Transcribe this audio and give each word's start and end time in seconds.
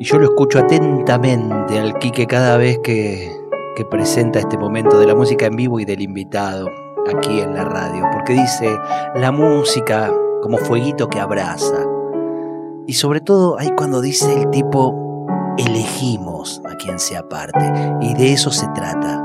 Y 0.00 0.06
yo 0.06 0.18
lo 0.18 0.24
escucho 0.24 0.58
atentamente 0.58 1.78
al 1.78 1.98
Quique 1.98 2.26
cada 2.26 2.56
vez 2.56 2.78
que, 2.78 3.30
que 3.76 3.84
presenta 3.84 4.38
este 4.38 4.56
momento 4.56 4.98
de 4.98 5.06
la 5.06 5.14
música 5.14 5.44
en 5.44 5.56
vivo 5.56 5.78
y 5.78 5.84
del 5.84 6.00
invitado 6.00 6.68
aquí 7.14 7.40
en 7.40 7.52
la 7.52 7.64
radio, 7.64 8.06
porque 8.10 8.32
dice 8.32 8.78
la 9.16 9.30
música 9.30 10.10
como 10.40 10.56
fueguito 10.56 11.06
que 11.10 11.20
abraza. 11.20 11.86
Y 12.86 12.94
sobre 12.94 13.20
todo 13.20 13.58
hay 13.58 13.72
cuando 13.72 14.00
dice 14.00 14.40
el 14.40 14.48
tipo 14.48 15.26
elegimos 15.58 16.62
a 16.64 16.76
quien 16.76 16.98
sea 16.98 17.28
parte, 17.28 17.70
y 18.00 18.14
de 18.14 18.32
eso 18.32 18.50
se 18.50 18.68
trata. 18.68 19.22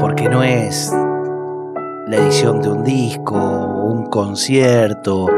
Porque 0.00 0.28
no 0.28 0.42
es 0.42 0.92
la 2.08 2.16
edición 2.16 2.60
de 2.60 2.70
un 2.70 2.82
disco, 2.82 3.36
un 3.36 4.06
concierto, 4.06 5.28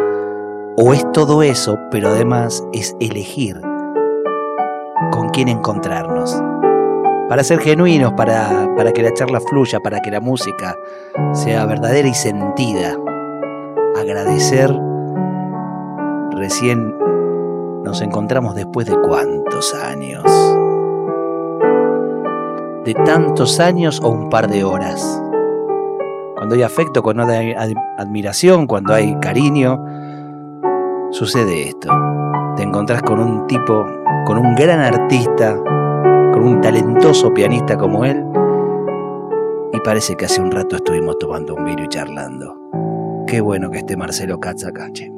o 0.77 0.93
es 0.93 1.11
todo 1.13 1.43
eso, 1.43 1.79
pero 1.91 2.09
además 2.09 2.63
es 2.73 2.95
elegir 3.01 3.61
con 5.11 5.31
quién 5.31 5.49
encontrarnos. 5.49 6.43
Para 7.29 7.43
ser 7.43 7.59
genuinos, 7.61 8.13
para, 8.13 8.73
para 8.77 8.93
que 8.93 9.03
la 9.03 9.13
charla 9.13 9.41
fluya, 9.41 9.81
para 9.81 10.01
que 10.01 10.11
la 10.11 10.21
música 10.21 10.77
sea 11.33 11.65
verdadera 11.65 12.07
y 12.07 12.15
sentida. 12.15 12.97
Agradecer. 13.97 14.71
Recién 16.33 16.95
nos 17.83 18.03
encontramos 18.03 18.55
después 18.55 18.87
de 18.87 18.97
cuántos 19.01 19.75
años. 19.75 20.23
De 22.85 22.95
tantos 23.05 23.59
años 23.59 24.01
o 24.05 24.11
un 24.11 24.29
par 24.29 24.49
de 24.49 24.63
horas. 24.63 25.23
Cuando 26.37 26.55
hay 26.55 26.63
afecto, 26.63 27.03
cuando 27.03 27.25
hay 27.25 27.55
admiración, 27.97 28.67
cuando 28.67 28.93
hay 28.93 29.17
cariño, 29.21 29.83
sucede 31.11 31.69
esto. 31.69 31.89
Te 32.57 32.63
encontrás 32.63 33.03
con 33.03 33.21
un 33.21 33.47
tipo, 33.47 33.85
con 34.25 34.39
un 34.39 34.55
gran 34.55 34.81
artista, 34.81 35.57
con 36.33 36.43
un 36.43 36.61
talentoso 36.61 37.33
pianista 37.33 37.77
como 37.77 38.05
él, 38.05 38.25
y 39.73 39.81
parece 39.81 40.17
que 40.17 40.25
hace 40.25 40.41
un 40.41 40.51
rato 40.51 40.77
estuvimos 40.77 41.19
tomando 41.19 41.55
un 41.55 41.65
vino 41.65 41.85
y 41.85 41.89
charlando. 41.89 42.57
Qué 43.27 43.41
bueno 43.41 43.71
que 43.71 43.79
esté 43.79 43.97
Marcelo 43.97 44.39
Katzacache. 44.39 45.16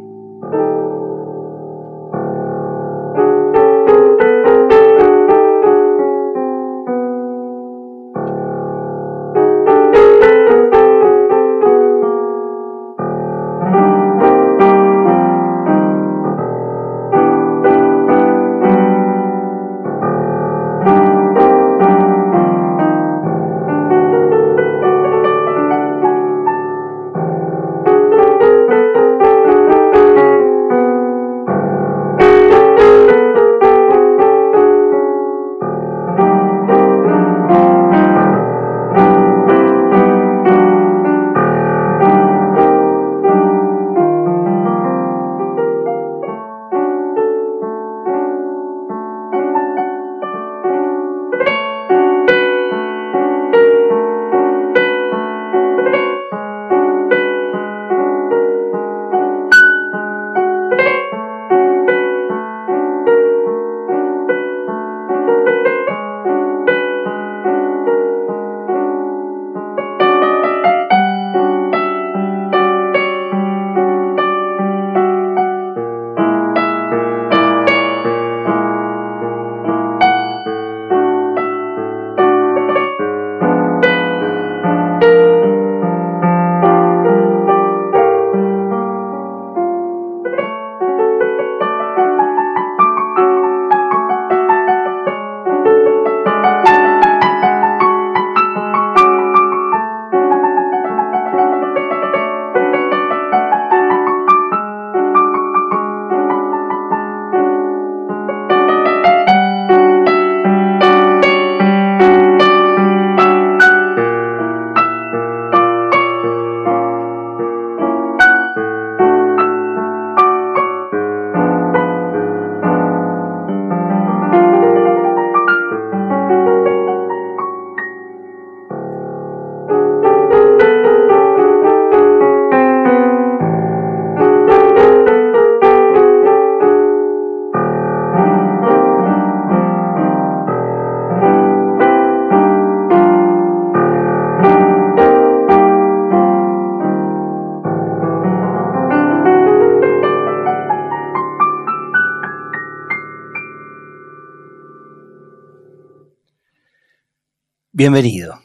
Bienvenido. 157.78 158.42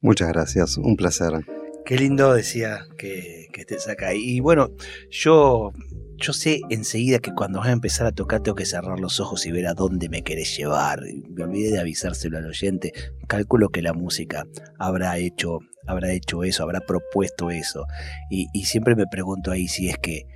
Muchas 0.00 0.28
gracias, 0.28 0.76
un 0.76 0.94
placer. 0.94 1.44
Qué 1.84 1.96
lindo 1.96 2.34
decía 2.34 2.86
que, 2.96 3.48
estés 3.52 3.88
acá. 3.88 4.14
Y 4.14 4.38
bueno, 4.38 4.68
yo, 5.10 5.72
yo 6.14 6.32
sé 6.32 6.60
enseguida 6.70 7.18
que 7.18 7.32
cuando 7.32 7.58
vas 7.58 7.66
a 7.66 7.72
empezar 7.72 8.06
a 8.06 8.12
tocar 8.12 8.44
tengo 8.44 8.54
que 8.54 8.64
cerrar 8.64 9.00
los 9.00 9.18
ojos 9.18 9.44
y 9.44 9.50
ver 9.50 9.66
a 9.66 9.74
dónde 9.74 10.08
me 10.08 10.22
querés 10.22 10.56
llevar. 10.56 11.00
Me 11.30 11.42
olvidé 11.42 11.72
de 11.72 11.80
avisárselo 11.80 12.38
al 12.38 12.46
oyente. 12.46 12.92
Calculo 13.26 13.70
que 13.70 13.82
la 13.82 13.92
música 13.92 14.46
habrá 14.78 15.18
hecho, 15.18 15.58
habrá 15.88 16.12
hecho 16.12 16.44
eso, 16.44 16.62
habrá 16.62 16.78
propuesto 16.82 17.50
eso. 17.50 17.86
Y, 18.30 18.46
y 18.52 18.66
siempre 18.66 18.94
me 18.94 19.08
pregunto 19.10 19.50
ahí 19.50 19.66
si 19.66 19.88
es 19.88 19.98
que 19.98 20.28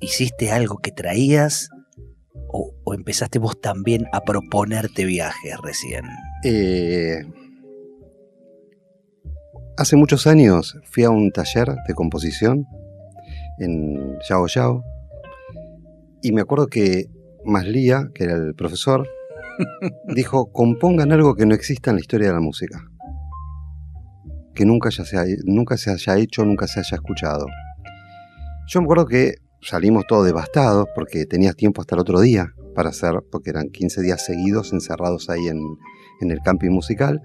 hiciste 0.00 0.50
algo 0.50 0.78
que 0.78 0.90
traías 0.90 1.68
o, 2.34 2.94
empezaste 2.94 3.38
vos 3.38 3.60
también 3.60 4.06
a 4.12 4.20
proponerte 4.22 5.04
viajes 5.04 5.56
recién? 5.62 6.04
Eh, 6.44 7.22
hace 9.76 9.96
muchos 9.96 10.26
años 10.26 10.78
fui 10.90 11.04
a 11.04 11.10
un 11.10 11.30
taller 11.30 11.74
de 11.86 11.94
composición 11.94 12.66
en 13.58 14.18
Yao 14.28 14.46
Yao 14.46 14.82
y 16.22 16.32
me 16.32 16.40
acuerdo 16.40 16.66
que 16.66 17.06
Maslía, 17.44 18.10
que 18.14 18.24
era 18.24 18.34
el 18.34 18.54
profesor, 18.54 19.08
dijo, 20.14 20.52
compongan 20.52 21.12
algo 21.12 21.34
que 21.34 21.46
no 21.46 21.54
exista 21.54 21.90
en 21.90 21.96
la 21.96 22.00
historia 22.00 22.28
de 22.28 22.34
la 22.34 22.40
música. 22.40 22.88
Que 24.54 24.64
nunca, 24.64 24.90
ya 24.90 25.04
se, 25.04 25.16
nunca 25.44 25.76
se 25.76 25.90
haya 25.90 26.18
hecho, 26.18 26.44
nunca 26.44 26.66
se 26.66 26.80
haya 26.80 26.96
escuchado. 26.96 27.46
Yo 28.68 28.80
me 28.80 28.84
acuerdo 28.84 29.06
que 29.06 29.41
salimos 29.62 30.04
todos 30.06 30.26
devastados 30.26 30.86
porque 30.94 31.26
tenías 31.26 31.56
tiempo 31.56 31.80
hasta 31.80 31.94
el 31.94 32.00
otro 32.00 32.20
día 32.20 32.54
para 32.74 32.90
hacer, 32.90 33.22
porque 33.30 33.50
eran 33.50 33.68
15 33.68 34.02
días 34.02 34.24
seguidos 34.24 34.72
encerrados 34.72 35.30
ahí 35.30 35.46
en, 35.48 35.60
en 36.20 36.30
el 36.30 36.40
camping 36.40 36.70
musical. 36.70 37.22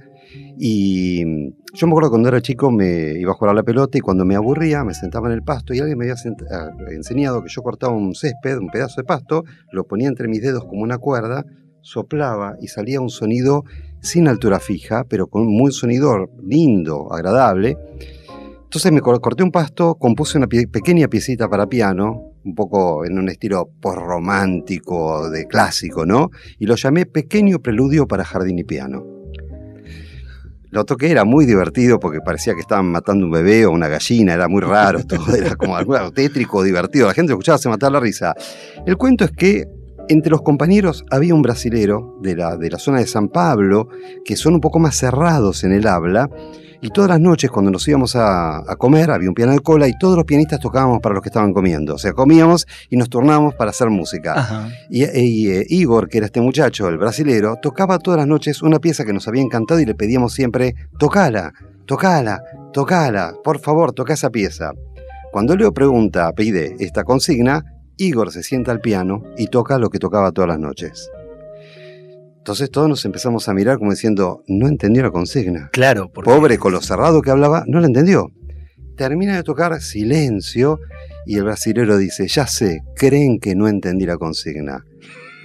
Y 0.59 1.23
yo 1.73 1.87
me 1.87 1.91
acuerdo 1.91 2.09
cuando 2.09 2.29
era 2.29 2.41
chico 2.41 2.71
me 2.71 3.13
iba 3.13 3.31
a 3.31 3.35
jugar 3.35 3.51
a 3.51 3.55
la 3.55 3.63
pelota 3.63 3.97
y 3.97 4.01
cuando 4.01 4.25
me 4.25 4.35
aburría 4.35 4.83
me 4.83 4.93
sentaba 4.93 5.27
en 5.27 5.33
el 5.33 5.43
pasto 5.43 5.73
y 5.73 5.79
alguien 5.79 5.97
me 5.97 6.05
había 6.05 6.15
ah, 6.51 6.69
enseñado 6.89 7.43
que 7.43 7.49
yo 7.49 7.61
cortaba 7.61 7.93
un 7.93 8.13
césped, 8.13 8.57
un 8.57 8.69
pedazo 8.69 9.01
de 9.01 9.05
pasto, 9.05 9.43
lo 9.71 9.85
ponía 9.85 10.07
entre 10.07 10.27
mis 10.27 10.41
dedos 10.41 10.65
como 10.65 10.81
una 10.81 10.97
cuerda, 10.97 11.45
soplaba 11.81 12.55
y 12.59 12.67
salía 12.67 12.99
un 12.99 13.09
sonido 13.09 13.63
sin 14.01 14.27
altura 14.27 14.59
fija, 14.59 15.05
pero 15.05 15.27
con 15.27 15.43
un 15.43 15.55
muy 15.55 15.71
sonido 15.71 16.29
lindo, 16.43 17.13
agradable. 17.13 17.77
Entonces 18.67 18.91
me 18.91 18.99
corté 18.99 19.43
un 19.43 19.51
pasto, 19.51 19.95
compuse 19.95 20.37
una 20.37 20.47
pequeña 20.47 21.07
piecita 21.07 21.47
para 21.47 21.67
piano, 21.67 22.33
un 22.43 22.53
poco 22.53 23.05
en 23.05 23.17
un 23.17 23.29
estilo 23.29 23.69
post-romántico, 23.79 25.29
de 25.29 25.47
clásico, 25.47 26.05
¿no? 26.05 26.31
Y 26.59 26.65
lo 26.65 26.75
llamé 26.75 27.05
Pequeño 27.05 27.59
Preludio 27.59 28.07
para 28.07 28.25
Jardín 28.25 28.59
y 28.59 28.65
Piano. 28.65 29.05
Lo 30.69 30.83
toqué, 30.83 31.09
era 31.09 31.23
muy 31.23 31.45
divertido 31.45 31.97
porque 31.97 32.19
parecía 32.19 32.55
que 32.55 32.59
estaban 32.59 32.87
matando 32.87 33.25
un 33.25 33.31
bebé 33.31 33.65
o 33.65 33.71
una 33.71 33.87
gallina, 33.87 34.33
era 34.33 34.49
muy 34.49 34.61
raro, 34.61 34.99
era 35.37 35.55
como 35.55 35.77
algo 35.77 36.11
tétrico, 36.11 36.61
divertido. 36.61 37.07
La 37.07 37.13
gente 37.13 37.29
lo 37.29 37.35
escuchaba, 37.35 37.57
se 37.57 37.69
mataba 37.69 37.93
la 37.93 37.99
risa. 38.01 38.35
El 38.85 38.97
cuento 38.97 39.23
es 39.23 39.31
que 39.31 39.63
entre 40.09 40.29
los 40.29 40.41
compañeros 40.41 41.05
había 41.09 41.33
un 41.33 41.41
brasilero 41.41 42.17
de 42.21 42.35
la, 42.35 42.57
de 42.57 42.69
la 42.69 42.79
zona 42.79 42.99
de 42.99 43.07
San 43.07 43.29
Pablo, 43.29 43.87
que 44.25 44.35
son 44.35 44.55
un 44.55 44.59
poco 44.59 44.77
más 44.79 44.97
cerrados 44.97 45.63
en 45.63 45.71
el 45.71 45.87
habla, 45.87 46.29
y 46.81 46.89
todas 46.89 47.09
las 47.09 47.19
noches 47.19 47.49
cuando 47.49 47.71
nos 47.71 47.87
íbamos 47.87 48.15
a, 48.15 48.63
comer 48.77 49.11
había 49.11 49.29
un 49.29 49.35
piano 49.35 49.53
de 49.53 49.59
cola 49.59 49.87
y 49.87 49.97
todos 49.97 50.15
los 50.15 50.25
pianistas 50.25 50.59
tocábamos 50.59 50.99
para 51.01 51.15
los 51.15 51.21
que 51.21 51.29
estaban 51.29 51.53
comiendo. 51.53 51.95
O 51.95 51.97
sea, 51.97 52.13
comíamos 52.13 52.67
y 52.89 52.97
nos 52.97 53.09
turnábamos 53.09 53.55
para 53.55 53.71
hacer 53.71 53.89
música. 53.89 54.69
Y, 54.89 55.03
eh, 55.03 55.65
Igor, 55.69 56.09
que 56.09 56.17
era 56.19 56.27
este 56.27 56.41
muchacho, 56.41 56.87
el 56.87 56.97
brasilero, 56.97 57.57
tocaba 57.61 57.99
todas 57.99 58.19
las 58.19 58.27
noches 58.27 58.61
una 58.61 58.79
pieza 58.79 59.05
que 59.05 59.13
nos 59.13 59.27
había 59.27 59.41
encantado 59.41 59.79
y 59.79 59.85
le 59.85 59.95
pedíamos 59.95 60.33
siempre, 60.33 60.75
tocala, 60.99 61.53
tocala, 61.85 62.41
tocala, 62.73 63.33
por 63.43 63.59
favor, 63.59 63.93
toca 63.93 64.13
esa 64.13 64.29
pieza. 64.29 64.71
Cuando 65.31 65.55
Leo 65.55 65.73
pregunta, 65.73 66.31
pide 66.33 66.75
esta 66.79 67.03
consigna, 67.03 67.63
Igor 67.97 68.31
se 68.31 68.43
sienta 68.43 68.71
al 68.71 68.79
piano 68.79 69.23
y 69.37 69.47
toca 69.47 69.79
lo 69.79 69.89
que 69.89 69.99
tocaba 69.99 70.31
todas 70.31 70.49
las 70.49 70.59
noches. 70.59 71.09
Entonces 72.47 72.71
todos 72.71 72.87
nos 72.87 73.03
empezamos 73.03 73.49
a 73.49 73.53
mirar 73.53 73.77
como 73.77 73.91
diciendo, 73.91 74.41
no 74.47 74.69
entendió 74.69 75.03
la 75.03 75.11
consigna. 75.11 75.69
Claro, 75.73 76.09
porque... 76.09 76.31
Pobre 76.31 76.57
con 76.57 76.71
lo 76.71 76.81
cerrado 76.81 77.21
que 77.21 77.29
hablaba, 77.29 77.65
no 77.67 77.81
la 77.81 77.87
entendió. 77.87 78.31
Termina 78.95 79.35
de 79.35 79.43
tocar 79.43 79.81
silencio 79.81 80.79
y 81.25 81.35
el 81.35 81.43
brasilero 81.43 81.97
dice, 81.97 82.25
ya 82.29 82.47
sé, 82.47 82.83
creen 82.95 83.41
que 83.41 83.53
no 83.53 83.67
entendí 83.67 84.05
la 84.05 84.15
consigna. 84.15 84.85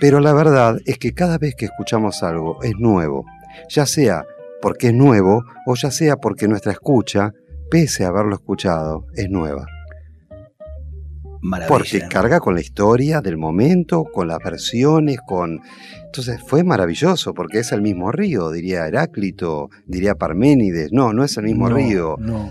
Pero 0.00 0.20
la 0.20 0.32
verdad 0.32 0.78
es 0.86 0.98
que 0.98 1.12
cada 1.12 1.38
vez 1.38 1.56
que 1.56 1.64
escuchamos 1.64 2.22
algo 2.22 2.62
es 2.62 2.74
nuevo, 2.78 3.24
ya 3.68 3.84
sea 3.84 4.24
porque 4.60 4.86
es 4.86 4.94
nuevo 4.94 5.42
o 5.66 5.74
ya 5.74 5.90
sea 5.90 6.14
porque 6.18 6.46
nuestra 6.46 6.70
escucha, 6.70 7.32
pese 7.68 8.04
a 8.04 8.10
haberlo 8.10 8.36
escuchado, 8.36 9.06
es 9.16 9.28
nueva. 9.28 9.66
Porque 11.66 12.06
carga 12.08 12.38
con 12.38 12.54
la 12.54 12.60
historia 12.60 13.20
del 13.20 13.36
momento, 13.36 14.04
con 14.04 14.28
las 14.28 14.38
versiones, 14.38 15.18
con... 15.26 15.60
Entonces 16.04 16.40
fue 16.46 16.62
maravilloso, 16.62 17.34
porque 17.34 17.58
es 17.58 17.72
el 17.72 17.82
mismo 17.82 18.12
río, 18.12 18.50
diría 18.50 18.86
Heráclito, 18.86 19.70
diría 19.86 20.14
Parménides. 20.14 20.92
No, 20.92 21.12
no 21.12 21.24
es 21.24 21.36
el 21.38 21.44
mismo 21.44 21.68
río. 21.68 22.16
No. 22.18 22.50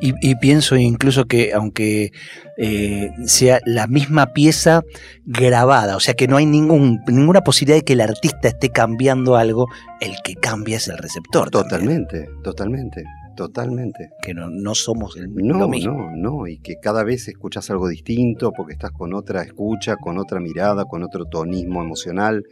Y, 0.00 0.34
pienso 0.36 0.76
incluso 0.76 1.26
que 1.26 1.52
aunque 1.52 2.12
eh, 2.56 3.12
sea 3.26 3.60
la 3.64 3.86
misma 3.86 4.32
pieza 4.32 4.82
grabada, 5.24 5.96
o 5.96 6.00
sea 6.00 6.14
que 6.14 6.26
no 6.26 6.36
hay 6.36 6.46
ningún, 6.46 7.00
ninguna 7.06 7.42
posibilidad 7.42 7.78
de 7.78 7.84
que 7.84 7.92
el 7.92 8.00
artista 8.00 8.48
esté 8.48 8.70
cambiando 8.70 9.36
algo, 9.36 9.68
el 10.00 10.16
que 10.24 10.34
cambia 10.34 10.78
es 10.78 10.88
el 10.88 10.98
receptor. 10.98 11.50
Totalmente, 11.50 12.28
totalmente. 12.42 13.04
Totalmente. 13.38 14.10
Que 14.20 14.34
no, 14.34 14.50
no 14.50 14.74
somos 14.74 15.16
el 15.16 15.32
no, 15.32 15.68
mismo. 15.68 16.10
No, 16.10 16.16
no, 16.16 16.46
y 16.48 16.58
que 16.58 16.80
cada 16.82 17.04
vez 17.04 17.28
escuchas 17.28 17.70
algo 17.70 17.86
distinto 17.86 18.50
porque 18.50 18.72
estás 18.72 18.90
con 18.90 19.14
otra 19.14 19.42
escucha, 19.42 19.96
con 19.96 20.18
otra 20.18 20.40
mirada, 20.40 20.86
con 20.86 21.04
otro 21.04 21.24
tonismo 21.24 21.80
emocional. 21.80 22.42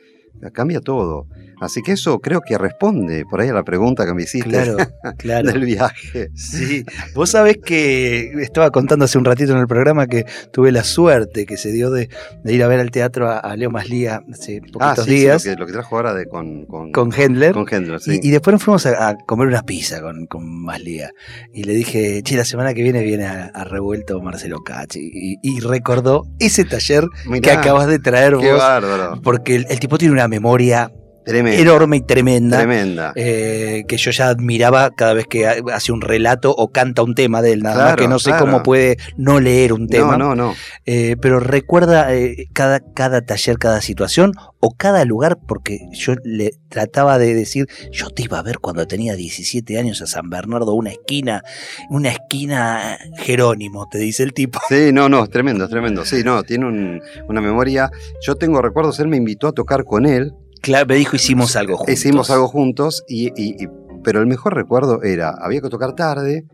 Cambia 0.52 0.80
todo. 0.80 1.26
Así 1.60 1.82
que 1.82 1.92
eso 1.92 2.18
creo 2.20 2.42
que 2.42 2.58
responde 2.58 3.24
por 3.24 3.40
ahí 3.40 3.48
a 3.48 3.54
la 3.54 3.62
pregunta 3.62 4.04
que 4.04 4.12
me 4.12 4.24
hiciste 4.24 4.50
claro, 4.50 4.76
claro. 5.16 5.52
del 5.52 5.64
viaje. 5.64 6.30
Sí, 6.34 6.84
vos 7.14 7.30
sabés 7.30 7.58
que 7.58 8.32
estaba 8.42 8.70
contando 8.70 9.06
hace 9.06 9.16
un 9.16 9.24
ratito 9.24 9.52
en 9.52 9.58
el 9.58 9.66
programa 9.66 10.06
que 10.06 10.26
tuve 10.52 10.70
la 10.70 10.84
suerte 10.84 11.46
que 11.46 11.56
se 11.56 11.72
dio 11.72 11.90
de, 11.90 12.10
ir 12.44 12.62
a 12.62 12.68
ver 12.68 12.80
al 12.80 12.90
teatro 12.90 13.30
a, 13.30 13.56
Leo 13.56 13.70
Maslía 13.70 14.22
hace 14.30 14.60
ah, 14.62 14.70
poquitos 14.72 15.06
días. 15.06 15.42
Sí, 15.42 15.48
lo, 15.48 15.54
que, 15.54 15.60
lo, 15.60 15.66
que, 15.66 15.72
trajo 15.72 15.96
ahora 15.96 16.12
de, 16.12 16.26
con, 16.26 16.66
con, 16.66 16.92
con 16.92 17.10
Hendler. 17.12 17.52
Con 17.52 17.66
Hendler 17.70 18.00
sí. 18.00 18.20
y, 18.22 18.30
después 18.30 18.52
nos 18.52 18.62
fuimos 18.62 18.84
a, 18.84 19.16
comer 19.26 19.46
una 19.46 19.62
pizza 19.62 20.02
con, 20.02 20.26
con 20.26 20.62
Maslía. 20.62 21.12
Y 21.54 21.64
le 21.64 21.72
dije, 21.72 22.22
che, 22.22 22.36
la 22.36 22.44
semana 22.44 22.74
que 22.74 22.82
viene 22.82 23.02
viene 23.02 23.26
a, 23.26 23.64
Revuelto 23.64 24.20
Marcelo 24.20 24.62
Cachi. 24.62 25.10
Y, 25.42 25.60
recordó 25.60 26.26
ese 26.38 26.64
taller 26.64 27.04
que 27.42 27.50
acabas 27.50 27.86
de 27.86 27.98
traer 27.98 28.36
qué 28.36 28.52
vos. 28.52 28.58
Bárbaro. 28.58 29.20
Porque 29.22 29.56
el 29.56 29.80
tipo 29.80 29.96
tiene 29.96 30.12
una 30.12 30.25
memoria 30.28 30.90
enorme 31.26 31.96
y 31.98 32.00
tremenda. 32.02 32.58
Tremenda. 32.58 33.12
Eh, 33.16 33.84
que 33.88 33.96
yo 33.96 34.10
ya 34.10 34.28
admiraba 34.28 34.90
cada 34.90 35.14
vez 35.14 35.26
que 35.26 35.46
hace 35.46 35.92
un 35.92 36.00
relato 36.00 36.54
o 36.56 36.68
canta 36.68 37.02
un 37.02 37.14
tema 37.14 37.42
de 37.42 37.52
él, 37.52 37.62
nada 37.62 37.84
más 37.84 37.96
que 37.96 38.08
no 38.08 38.18
sé 38.18 38.32
cómo 38.38 38.62
puede 38.62 38.96
no 39.16 39.40
leer 39.40 39.72
un 39.72 39.88
tema. 39.88 40.16
No, 40.16 40.34
no, 40.34 40.48
no. 40.48 40.54
Eh, 40.84 41.16
pero 41.20 41.40
recuerda 41.40 42.14
eh, 42.14 42.48
cada, 42.52 42.80
cada 42.80 43.22
taller, 43.22 43.58
cada 43.58 43.80
situación 43.80 44.32
o 44.60 44.74
cada 44.76 45.04
lugar, 45.04 45.38
porque 45.46 45.80
yo 45.92 46.14
le 46.24 46.52
trataba 46.68 47.18
de 47.18 47.34
decir, 47.34 47.66
yo 47.90 48.10
te 48.10 48.22
iba 48.22 48.38
a 48.38 48.42
ver 48.42 48.58
cuando 48.58 48.86
tenía 48.86 49.14
17 49.14 49.78
años 49.78 50.02
a 50.02 50.06
San 50.06 50.30
Bernardo, 50.30 50.74
una 50.74 50.90
esquina, 50.90 51.42
una 51.90 52.10
esquina 52.10 52.98
Jerónimo, 53.18 53.88
te 53.90 53.98
dice 53.98 54.22
el 54.22 54.32
tipo. 54.32 54.60
Sí, 54.68 54.92
no, 54.92 55.08
no, 55.08 55.24
es 55.24 55.30
tremendo, 55.30 55.64
es 55.64 55.70
tremendo. 55.70 56.04
Sí, 56.04 56.22
no, 56.24 56.42
tiene 56.42 57.00
una 57.28 57.40
memoria. 57.40 57.90
Yo 58.22 58.36
tengo 58.36 58.62
recuerdos, 58.62 59.00
él 59.00 59.08
me 59.08 59.16
invitó 59.16 59.48
a 59.48 59.52
tocar 59.52 59.84
con 59.84 60.06
él 60.06 60.32
Claro, 60.66 60.86
me 60.88 60.96
dijo 60.96 61.14
hicimos 61.14 61.54
algo 61.54 61.76
juntos. 61.76 61.94
Hicimos 61.94 62.28
algo 62.28 62.48
juntos, 62.48 63.04
y, 63.06 63.30
pero 64.02 64.20
el 64.20 64.26
mejor 64.26 64.56
recuerdo 64.56 65.00
era, 65.04 65.30
había 65.30 65.60
que 65.60 65.68
tocar 65.68 65.94
tarde 65.94 66.44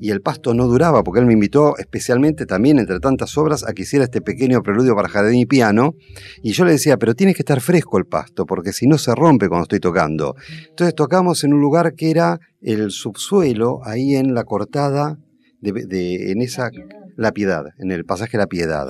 y 0.00 0.10
el 0.10 0.22
pasto 0.22 0.54
no 0.54 0.66
duraba, 0.66 1.04
porque 1.04 1.20
él 1.20 1.26
me 1.26 1.34
invitó 1.34 1.78
especialmente 1.78 2.46
también, 2.46 2.80
entre 2.80 2.98
tantas 2.98 3.38
obras, 3.38 3.64
a 3.64 3.72
que 3.72 3.82
hiciera 3.82 4.06
este 4.06 4.20
pequeño 4.20 4.60
preludio 4.64 4.96
para 4.96 5.08
jardín 5.08 5.38
y 5.38 5.46
piano. 5.46 5.94
Y 6.42 6.50
yo 6.50 6.64
le 6.64 6.72
decía, 6.72 6.96
pero 6.96 7.14
tiene 7.14 7.32
que 7.32 7.42
estar 7.42 7.60
fresco 7.60 7.96
el 7.96 8.06
pasto, 8.06 8.44
porque 8.44 8.72
si 8.72 8.88
no 8.88 8.98
se 8.98 9.14
rompe 9.14 9.48
cuando 9.48 9.62
estoy 9.62 9.78
tocando. 9.78 10.34
Entonces 10.70 10.96
tocamos 10.96 11.44
en 11.44 11.54
un 11.54 11.60
lugar 11.60 11.94
que 11.94 12.10
era 12.10 12.40
el 12.60 12.90
subsuelo, 12.90 13.82
ahí 13.84 14.16
en 14.16 14.34
la 14.34 14.42
cortada, 14.42 15.16
de, 15.60 16.32
en 16.32 16.42
esa 16.42 16.70
la 17.16 17.32
Piedad, 17.32 17.66
en 17.78 17.90
el 17.90 18.04
pasaje 18.04 18.38
La 18.38 18.46
Piedad. 18.46 18.88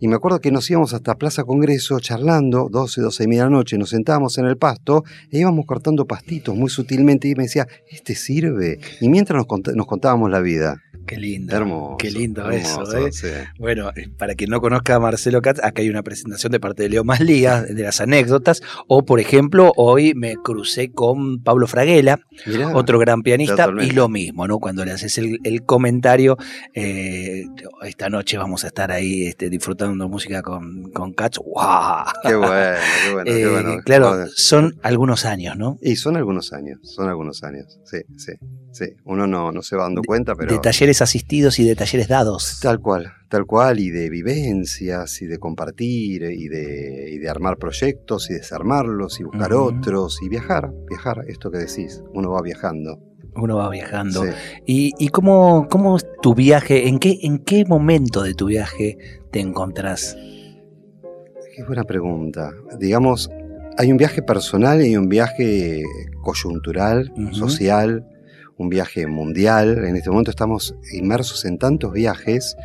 Y 0.00 0.08
me 0.08 0.16
acuerdo 0.16 0.40
que 0.40 0.50
nos 0.50 0.70
íbamos 0.70 0.94
hasta 0.94 1.16
Plaza 1.16 1.44
Congreso 1.44 2.00
charlando, 2.00 2.68
12, 2.70 3.00
12 3.00 3.24
y 3.24 3.26
media 3.26 3.44
de 3.44 3.50
la 3.50 3.56
noche, 3.56 3.78
nos 3.78 3.90
sentábamos 3.90 4.38
en 4.38 4.46
el 4.46 4.56
pasto 4.56 5.04
e 5.30 5.38
íbamos 5.38 5.66
cortando 5.66 6.06
pastitos 6.06 6.54
muy 6.54 6.70
sutilmente 6.70 7.28
y 7.28 7.34
me 7.34 7.44
decía, 7.44 7.66
¿este 7.90 8.14
sirve? 8.14 8.80
Y 9.00 9.08
mientras 9.08 9.44
nos, 9.44 9.74
nos 9.74 9.86
contábamos 9.86 10.30
la 10.30 10.40
vida. 10.40 10.76
Qué 11.06 11.16
lindo. 11.16 11.54
Hermoso. 11.54 11.96
Qué 11.98 12.10
lindo 12.10 12.50
eso. 12.50 12.82
¿eh? 12.96 13.46
Bueno, 13.58 13.90
eh, 13.94 14.08
para 14.18 14.34
quien 14.34 14.50
no 14.50 14.60
conozca 14.60 14.96
a 14.96 14.98
Marcelo 14.98 15.40
Katz, 15.40 15.62
acá 15.62 15.82
hay 15.82 15.88
una 15.88 16.02
presentación 16.02 16.50
de 16.50 16.58
parte 16.58 16.82
de 16.82 16.88
Leo 16.88 17.04
Maslía 17.04 17.62
de 17.62 17.82
las 17.82 18.00
anécdotas. 18.00 18.60
O, 18.88 19.04
por 19.04 19.20
ejemplo, 19.20 19.72
hoy 19.76 20.14
me 20.14 20.34
crucé 20.36 20.90
con 20.90 21.42
Pablo 21.42 21.68
Fraguela, 21.68 22.18
otro 22.74 22.98
gran 22.98 23.22
pianista, 23.22 23.72
y 23.80 23.90
lo 23.90 24.08
mismo, 24.08 24.48
¿no? 24.48 24.58
Cuando 24.58 24.84
le 24.84 24.92
haces 24.92 25.16
el, 25.18 25.62
comentario, 25.64 26.36
eh, 26.74 27.45
esta 27.82 28.08
noche 28.08 28.38
vamos 28.38 28.64
a 28.64 28.68
estar 28.68 28.90
ahí 28.90 29.26
este, 29.26 29.48
disfrutando 29.50 30.08
música 30.08 30.42
con, 30.42 30.90
con 30.92 31.12
Katz. 31.12 31.38
¡Wow! 31.38 32.04
Qué 32.22 32.34
bueno, 32.34 32.78
qué 33.04 33.12
bueno, 33.12 33.24
qué 33.24 33.48
bueno. 33.48 33.82
Claro, 33.84 34.26
son 34.34 34.78
algunos 34.82 35.24
años, 35.24 35.56
¿no? 35.56 35.78
Y 35.80 35.96
son 35.96 36.16
algunos 36.16 36.52
años, 36.52 36.78
son 36.82 37.08
algunos 37.08 37.42
años. 37.42 37.78
Sí, 37.84 37.98
sí, 38.16 38.32
sí. 38.72 38.86
Uno 39.04 39.26
no, 39.26 39.52
no 39.52 39.62
se 39.62 39.76
va 39.76 39.84
dando 39.84 40.02
cuenta, 40.02 40.34
pero. 40.34 40.52
De 40.52 40.58
talleres 40.58 41.02
asistidos 41.02 41.58
y 41.58 41.64
de 41.64 41.76
talleres 41.76 42.08
dados. 42.08 42.58
Tal 42.60 42.80
cual, 42.80 43.12
tal 43.28 43.46
cual, 43.46 43.80
y 43.80 43.90
de 43.90 44.10
vivencias, 44.10 45.20
y 45.22 45.26
de 45.26 45.38
compartir, 45.38 46.22
y 46.22 46.48
de, 46.48 47.18
de 47.20 47.28
armar 47.28 47.56
proyectos, 47.58 48.30
y 48.30 48.34
desarmarlos, 48.34 49.20
y 49.20 49.24
buscar 49.24 49.52
otros, 49.52 50.20
y 50.22 50.28
viajar, 50.28 50.70
viajar, 50.88 51.24
esto 51.28 51.50
que 51.50 51.58
decís, 51.58 52.02
uno 52.12 52.30
va 52.32 52.42
viajando. 52.42 53.00
Uno 53.36 53.56
va 53.56 53.68
viajando. 53.70 54.24
¿Y, 54.64 54.92
y 54.98 55.08
cómo, 55.08 55.68
cómo, 55.70 55.96
es 55.96 56.06
tu 56.22 56.34
viaje? 56.34 56.88
¿En 56.88 56.98
qué, 56.98 57.18
¿En 57.22 57.38
qué 57.38 57.64
momento 57.64 58.22
de 58.22 58.34
tu 58.34 58.46
viaje 58.46 58.98
te 59.30 59.40
encontrás? 59.40 60.16
Qué 61.54 61.64
buena 61.64 61.84
pregunta. 61.84 62.52
Digamos, 62.78 63.30
hay 63.78 63.92
un 63.92 63.98
viaje 63.98 64.22
personal 64.22 64.84
y 64.84 64.96
un 64.96 65.08
viaje 65.08 65.82
coyuntural, 66.22 67.12
social, 67.32 68.06
un 68.56 68.68
viaje 68.68 69.06
mundial. 69.06 69.84
En 69.84 69.96
este 69.96 70.10
momento 70.10 70.30
estamos 70.30 70.74
inmersos 70.92 71.44
en 71.44 71.58
tantos 71.58 71.92
viajes 71.92 72.56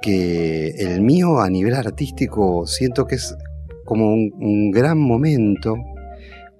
que 0.00 0.68
el 0.78 1.02
mío 1.02 1.40
a 1.40 1.50
nivel 1.50 1.74
artístico 1.74 2.66
siento 2.66 3.06
que 3.06 3.16
es 3.16 3.36
como 3.84 4.12
un, 4.12 4.32
un 4.38 4.70
gran 4.70 4.98
momento 4.98 5.76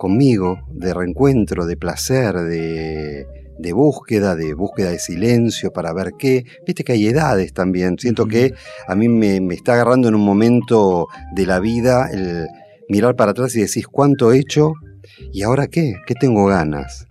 conmigo 0.01 0.67
de 0.71 0.95
reencuentro, 0.95 1.67
de 1.67 1.77
placer, 1.77 2.35
de, 2.35 3.27
de 3.59 3.73
búsqueda, 3.75 4.35
de 4.35 4.55
búsqueda 4.55 4.89
de 4.89 4.99
silencio 4.99 5.75
para 5.75 5.93
ver 5.93 6.13
qué. 6.19 6.47
Viste 6.67 6.85
que 6.85 6.93
hay 6.93 7.07
edades 7.07 7.53
también. 7.53 7.99
Siento 7.99 8.25
que 8.25 8.55
a 8.89 8.95
mí 8.95 9.11
me, 9.11 9.43
me 9.43 9.55
está 9.55 9.75
agarrando 9.75 10.09
en 10.09 10.15
un 10.15 10.25
momento 10.25 11.07
de 11.35 11.45
la 11.45 11.61
vida 11.61 12.09
el 12.11 12.49
mirar 12.89 13.15
para 13.15 13.33
atrás 13.33 13.55
y 13.55 13.61
decís 13.61 13.87
cuánto 13.87 14.33
he 14.33 14.39
hecho 14.39 14.73
y 15.35 15.43
ahora 15.43 15.67
qué, 15.67 15.97
qué 16.07 16.15
tengo 16.15 16.47
ganas. 16.47 17.07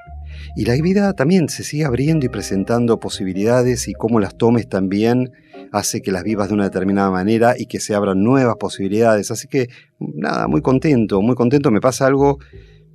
Y 0.55 0.65
la 0.65 0.73
vida 0.73 1.13
también 1.13 1.47
se 1.47 1.63
sigue 1.63 1.85
abriendo 1.85 2.25
y 2.25 2.29
presentando 2.29 2.99
posibilidades 2.99 3.87
y 3.87 3.93
cómo 3.93 4.19
las 4.19 4.35
tomes 4.35 4.67
también 4.67 5.31
hace 5.71 6.01
que 6.01 6.11
las 6.11 6.23
vivas 6.23 6.47
de 6.47 6.55
una 6.55 6.63
determinada 6.63 7.11
manera 7.11 7.53
y 7.55 7.67
que 7.67 7.79
se 7.79 7.93
abran 7.93 8.23
nuevas 8.23 8.55
posibilidades. 8.59 9.29
Así 9.29 9.47
que 9.47 9.69
nada, 9.99 10.47
muy 10.47 10.61
contento, 10.61 11.21
muy 11.21 11.35
contento. 11.35 11.71
Me 11.71 11.81
pasa 11.81 12.07
algo, 12.07 12.39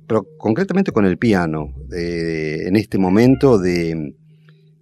pero 0.07 0.25
concretamente 0.37 0.91
con 0.91 1.05
el 1.05 1.17
piano, 1.17 1.73
de- 1.87 2.67
en 2.67 2.75
este 2.75 2.97
momento 2.97 3.57
de, 3.57 4.13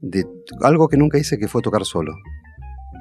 de 0.02 0.26
algo 0.62 0.88
que 0.88 0.98
nunca 0.98 1.18
hice 1.18 1.38
que 1.38 1.48
fue 1.48 1.62
tocar 1.62 1.86
solo. 1.86 2.14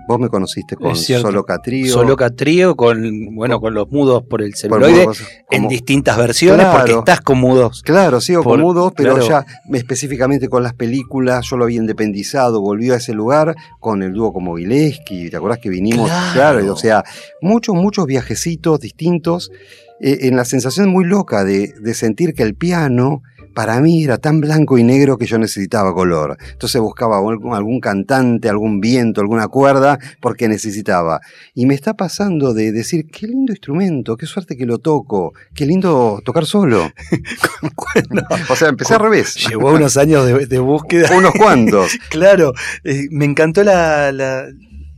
Vos 0.09 0.19
me 0.19 0.29
conociste 0.29 0.75
con. 0.75 0.97
Solo 0.97 1.45
Catrío. 1.45 1.93
Solo 1.93 2.17
Catrío 2.17 2.75
con, 2.75 3.37
bueno, 3.37 3.61
con 3.61 3.73
los 3.73 3.88
mudos 3.88 4.25
por 4.25 4.43
el 4.43 4.52
celuloide 4.57 5.07
en 5.49 5.69
distintas 5.69 6.17
versiones 6.19 6.67
Claro. 6.67 6.79
porque 6.81 6.93
estás 6.99 7.21
con 7.21 7.38
mudos. 7.38 7.83
Claro, 7.83 8.21
sigo 8.21 8.43
Por- 8.43 8.55
con 8.55 8.62
mudos, 8.62 8.93
pero 8.97 9.14
claro. 9.14 9.29
ya 9.29 9.47
específicamente 9.76 10.49
con 10.49 10.64
las 10.64 10.75
películas, 10.75 11.47
yo 11.49 11.57
lo 11.57 11.64
había 11.64 11.79
independizado, 11.79 12.61
volvió 12.61 12.95
a 12.95 12.97
ese 12.97 13.12
lugar 13.14 13.55
con 13.79 14.02
el 14.02 14.12
dúo 14.12 14.33
como 14.33 14.57
Gillespie, 14.57 15.31
¿te 15.31 15.37
acordás 15.37 15.59
que 15.61 15.69
vinimos? 15.71 16.11
Claro. 16.33 16.73
o 16.73 16.76
sea, 16.76 17.05
muchos, 17.41 17.76
muchos 17.76 18.05
viajecitos 18.07 18.81
distintos, 18.81 19.52
eh, 19.52 19.92
en 20.03 20.37
la 20.37 20.45
sensación 20.45 20.89
muy 20.89 21.05
loca 21.05 21.45
de, 21.45 21.75
de 21.81 21.95
sentir 21.95 22.35
que 22.35 22.43
el 22.43 22.55
piano 22.55 23.23
para 23.55 23.81
mí 23.81 24.05
era 24.05 24.19
tan 24.19 24.41
blanco 24.41 24.79
y 24.79 24.83
negro 24.83 25.19
que 25.19 25.27
yo 25.27 25.39
necesitaba 25.39 25.95
color. 25.95 26.37
Entonces 26.53 26.81
buscaba 26.81 27.19
algún, 27.19 27.55
algún 27.55 27.81
cantante, 27.81 28.49
algún 28.49 28.81
viento, 28.81 29.21
alguna 29.21 29.49
cuerda, 29.49 29.99
porque 30.21 30.49
necesitaba. 30.49 31.21
Y 31.55 31.67
me 31.67 31.75
está 31.75 31.95
pasando 31.95 32.55
de 32.55 32.73
decir, 32.73 33.07
qué 33.07 33.27
lindo 33.27 33.53
instrumento, 33.53 34.17
qué 34.17 34.27
suerte 34.27 34.57
que 34.57 34.67
lo 34.67 34.79
toco, 34.79 35.35
qué 35.55 35.67
lindo 35.67 36.21
tocar 36.25 36.47
solo. 36.47 36.91
o 38.49 38.57
sea, 38.57 38.69
empecé 38.69 38.95
al 38.95 39.01
revés. 39.01 39.35
Llevó 39.49 39.73
unos 39.73 39.97
años 39.97 40.27
de, 40.27 40.47
de 40.47 40.59
búsqueda. 40.59 41.11
Unos 41.17 41.33
cuantos. 41.33 41.93
Claro, 42.11 42.53
eh, 42.85 43.07
me 43.11 43.25
encantó 43.25 43.63
la, 43.63 44.13
la, 44.13 44.47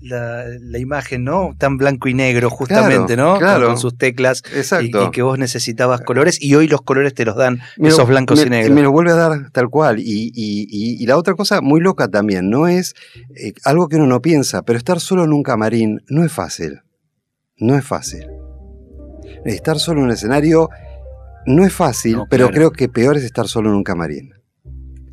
la- 0.04 0.44
la 0.60 0.78
imagen, 0.78 1.24
¿no? 1.24 1.54
Tan 1.58 1.76
blanco 1.78 2.08
y 2.08 2.14
negro, 2.14 2.50
justamente, 2.50 3.14
Claro, 3.14 3.22
¿no? 3.22 3.30
Con- 3.32 3.40
claro. 3.40 3.66
Con, 3.68 3.78
sus 3.78 3.96
teclas. 3.96 4.42
Exacto. 4.54 5.04
y 5.06 5.10
que 5.10 5.22
vos 5.22 5.38
necesitabas 5.38 6.00
colores 6.02 6.40
y 6.42 6.54
hoy 6.54 6.68
los 6.68 6.82
colores 6.82 7.14
te 7.14 7.24
los 7.24 7.36
dan 7.36 7.60
Me 7.76 7.88
esos 7.88 8.06
blancos 8.06 8.38
me, 8.40 8.46
y 8.46 8.50
negros. 8.50 8.74
Me 8.74 8.82
lo 8.82 8.92
vuelve 8.92 9.12
a 9.12 9.14
dar 9.16 9.50
tal 9.50 9.68
cual. 9.70 9.98
Y, 9.98 10.04
y- 10.34 10.66
y- 10.68 11.02
y 11.02 11.06
la 11.06 11.16
otra 11.16 11.34
cosa 11.34 11.60
muy 11.60 11.80
loca 11.80 12.08
también, 12.08 12.50
no 12.50 12.68
es 12.68 12.94
eh, 13.34 13.52
algo 13.64 13.88
que 13.88 13.96
uno 13.96 14.06
no 14.06 14.20
piensa, 14.20 14.62
pero 14.62 14.78
estar 14.78 15.00
solo 15.00 15.24
en 15.24 15.32
un 15.32 15.42
camarín 15.42 16.02
no 16.08 16.24
es 16.24 16.32
fácil. 16.32 16.80
No 17.56 17.76
es 17.76 17.84
fácil. 17.84 18.26
Estar 19.44 19.78
solo 19.78 20.00
en 20.00 20.06
un 20.06 20.12
escenario 20.12 20.68
no 21.46 21.64
es 21.64 21.72
fácil, 21.72 22.16
No, 22.16 22.26
pero 22.30 22.46
claro. 22.46 22.54
creo 22.54 22.70
que 22.72 22.88
peor 22.88 23.16
es 23.16 23.24
estar 23.24 23.46
solo 23.48 23.70
en 23.70 23.76
un 23.76 23.84
camarín. 23.84 24.32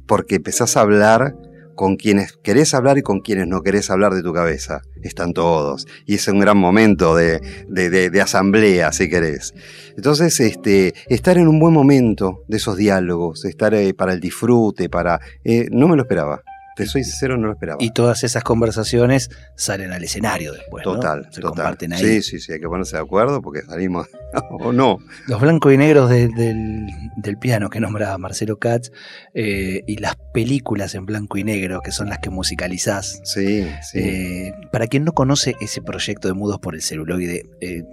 Porque 0.07 0.35
empezás 0.35 0.75
a 0.77 0.81
hablar 0.81 1.35
con 1.75 1.95
quienes 1.95 2.33
querés 2.43 2.73
hablar 2.73 2.97
y 2.97 3.01
con 3.01 3.19
quienes 3.21 3.47
no 3.47 3.61
querés 3.61 3.89
hablar 3.89 4.13
de 4.13 4.23
tu 4.23 4.33
cabeza. 4.33 4.81
Están 5.03 5.33
todos. 5.33 5.87
Y 6.05 6.15
es 6.15 6.27
un 6.27 6.39
gran 6.39 6.57
momento 6.57 7.15
de, 7.15 7.41
de- 7.67 7.89
de- 8.09 8.21
asamblea, 8.21 8.91
si 8.91 9.09
querés. 9.09 9.53
Entonces, 9.97 10.39
este, 10.39 10.93
estar 11.07 11.37
en 11.37 11.47
un 11.47 11.59
buen 11.59 11.73
momento 11.73 12.43
de 12.47 12.57
esos 12.57 12.77
diálogos, 12.77 13.45
estar 13.45 13.73
eh, 13.73 13.93
para 13.93 14.13
el 14.13 14.19
disfrute, 14.19 14.89
para... 14.89 15.19
eh, 15.43 15.67
no 15.71 15.87
me 15.87 15.95
lo 15.95 16.03
esperaba. 16.03 16.43
Te 16.75 16.85
soy 16.85 17.03
sincero, 17.03 17.37
no 17.37 17.47
lo 17.47 17.53
esperaba. 17.53 17.77
Y 17.83 17.91
todas 17.91 18.23
esas 18.23 18.43
conversaciones 18.43 19.29
salen 19.55 19.91
al 19.91 20.03
escenario 20.03 20.53
después. 20.53 20.85
¿no? 20.85 20.93
total, 20.93 21.25
Se 21.31 21.41
total. 21.41 21.49
comparten 21.65 21.93
ahí. 21.93 22.01
Sí, 22.03 22.21
sí, 22.21 22.39
sí, 22.39 22.53
hay 22.53 22.59
que 22.59 22.67
ponerse 22.67 22.95
de 22.95 23.01
acuerdo 23.03 23.41
porque 23.41 23.61
salimos... 23.63 24.07
o 24.51 24.71
no. 24.71 24.97
Los 25.27 25.41
blancos 25.41 25.73
y 25.73 25.77
negros 25.77 26.09
de- 26.09 26.29
del, 26.29 26.87
del 27.17 27.37
piano 27.37 27.69
que 27.69 27.79
nombraba 27.81 28.17
Marcelo 28.17 28.57
Katz 28.57 28.89
eh, 29.33 29.83
y 29.85 29.97
las 29.97 30.15
películas 30.33 30.95
en 30.95 31.05
blanco 31.05 31.37
y 31.37 31.43
negro 31.43 31.81
que 31.81 31.91
son 31.91 32.07
las 32.09 32.19
que 32.19 32.29
musicalizás. 32.29 33.19
Sí, 33.25 33.67
sí. 33.83 33.99
Eh, 33.99 34.53
para 34.71 34.87
quien 34.87 35.03
no 35.03 35.11
conoce 35.11 35.55
ese 35.59 35.81
proyecto 35.81 36.29
de 36.29 36.33
Mudos 36.33 36.59
por 36.59 36.75
el 36.75 36.81
celuloide, 36.81 37.43
eh, 37.59 37.83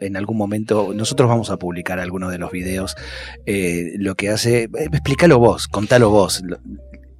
en 0.00 0.16
algún 0.16 0.36
momento 0.36 0.92
nosotros 0.94 1.28
vamos 1.28 1.50
a 1.50 1.56
publicar 1.56 1.98
algunos 2.00 2.30
de 2.32 2.38
los 2.38 2.50
videos. 2.50 2.96
eh, 3.46 3.92
lo 3.98 4.14
que 4.16 4.30
hace, 4.30 4.68
explícalo 4.74 5.38
vos, 5.38 5.68
contalo 5.68 6.10
vos. 6.10 6.42
Lo- 6.44 6.58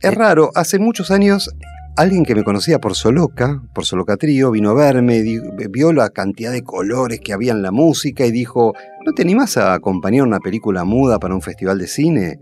Es 0.01 0.15
raro, 0.15 0.51
hace 0.55 0.79
muchos 0.79 1.11
años 1.11 1.51
alguien 1.97 2.25
que 2.25 2.35
me 2.37 2.45
conocía 2.45 2.79
por 2.79 2.95
Soloca, 2.95 3.61
por 3.75 3.85
Soloca 3.85 4.17
Trío, 4.17 4.53
vino 4.53 4.71
a 4.71 4.75
verme, 4.75 5.23
vio 5.71 5.93
la 5.93 6.11
cantidad 6.11 6.53
de 6.53 6.63
colores 6.63 7.19
que 7.21 7.33
había 7.33 7.53
en 7.53 7.63
la 7.63 7.73
música 7.73 8.25
y 8.25 8.31
dijo, 8.31 8.75
¿no 9.05 9.13
te 9.13 9.23
animás 9.23 9.57
a 9.57 9.75
acompañar 9.75 10.25
una 10.25 10.39
película 10.39 10.85
muda 10.85 11.19
para 11.19 11.35
un 11.35 11.43
festival 11.43 11.79
de 11.79 11.89
cine? 11.89 12.39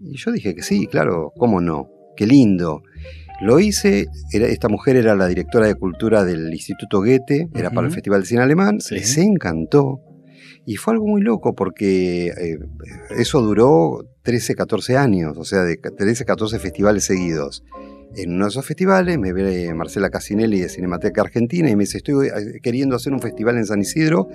Y 0.00 0.16
yo 0.16 0.32
dije 0.32 0.54
que 0.54 0.62
sí, 0.62 0.86
claro, 0.86 1.32
¿cómo 1.36 1.60
no? 1.60 1.88
Qué 2.16 2.26
lindo. 2.26 2.82
Lo 3.42 3.58
hice, 3.60 4.06
era- 4.32 4.46
esta 4.46 4.68
mujer 4.68 4.96
era 4.96 5.14
la 5.14 5.26
directora 5.26 5.66
de 5.66 5.74
cultura 5.74 6.24
del 6.24 6.50
Instituto 6.52 7.00
Goethe, 7.00 7.48
era 7.54 7.70
para 7.70 7.88
el. 7.88 7.92
Festival 7.92 8.22
de 8.22 8.26
Cine 8.26 8.42
Alemán, 8.42 8.80
Sí. 8.80 8.94
les 8.94 9.18
encantó. 9.18 10.00
Y 10.64 10.76
fue 10.76 10.94
algo 10.94 11.06
muy 11.06 11.20
loco 11.20 11.54
porque 11.54 12.28
eh, 12.28 12.58
eso 13.18 13.42
duró 13.42 14.00
13, 14.24 14.54
14 14.54 14.96
años, 14.96 15.36
o 15.36 15.44
sea, 15.44 15.62
de 15.64 15.76
13, 15.76 16.24
14 16.24 16.58
festivales 16.58 17.04
seguidos. 17.04 17.62
En 18.16 18.32
uno 18.32 18.44
de 18.44 18.50
esos 18.50 18.64
festivales 18.64 19.18
me 19.18 19.32
ve 19.32 19.74
Marcela 19.74 20.08
Casinelli 20.08 20.60
de 20.60 20.68
Cinemateca 20.68 21.20
Argentina 21.20 21.68
y 21.68 21.76
me 21.76 21.82
dice, 21.82 21.98
estoy 21.98 22.28
eh, 22.28 22.60
queriendo 22.62 22.96
hacer 22.96 23.12
un 23.12 23.20
festival 23.20 23.58
en 23.58 23.66
San 23.66 23.80
Isidro. 23.80 24.28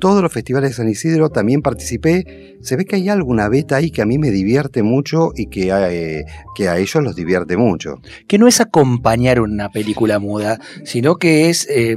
Todos 0.00 0.22
los 0.22 0.32
festivales 0.32 0.70
de 0.70 0.74
San 0.74 0.88
Isidro 0.88 1.30
también 1.30 1.62
participé. 1.62 2.58
Se 2.60 2.76
ve 2.76 2.84
que 2.84 2.96
hay 2.96 3.08
alguna 3.08 3.48
beta 3.48 3.76
ahí 3.76 3.90
que 3.90 4.02
a 4.02 4.06
mí 4.06 4.18
me 4.18 4.30
divierte 4.30 4.82
mucho 4.82 5.30
y 5.34 5.46
que, 5.46 5.70
eh, 5.70 6.24
que 6.54 6.68
a 6.68 6.78
ellos 6.78 7.02
los 7.02 7.16
divierte 7.16 7.56
mucho. 7.56 8.00
que 8.26 8.38
no 8.38 8.48
es 8.48 8.60
acompañar 8.60 9.40
una 9.40 9.70
película 9.70 10.18
muda, 10.18 10.58
sino 10.84 11.16
que 11.16 11.48
es 11.48 11.66
eh, 11.70 11.96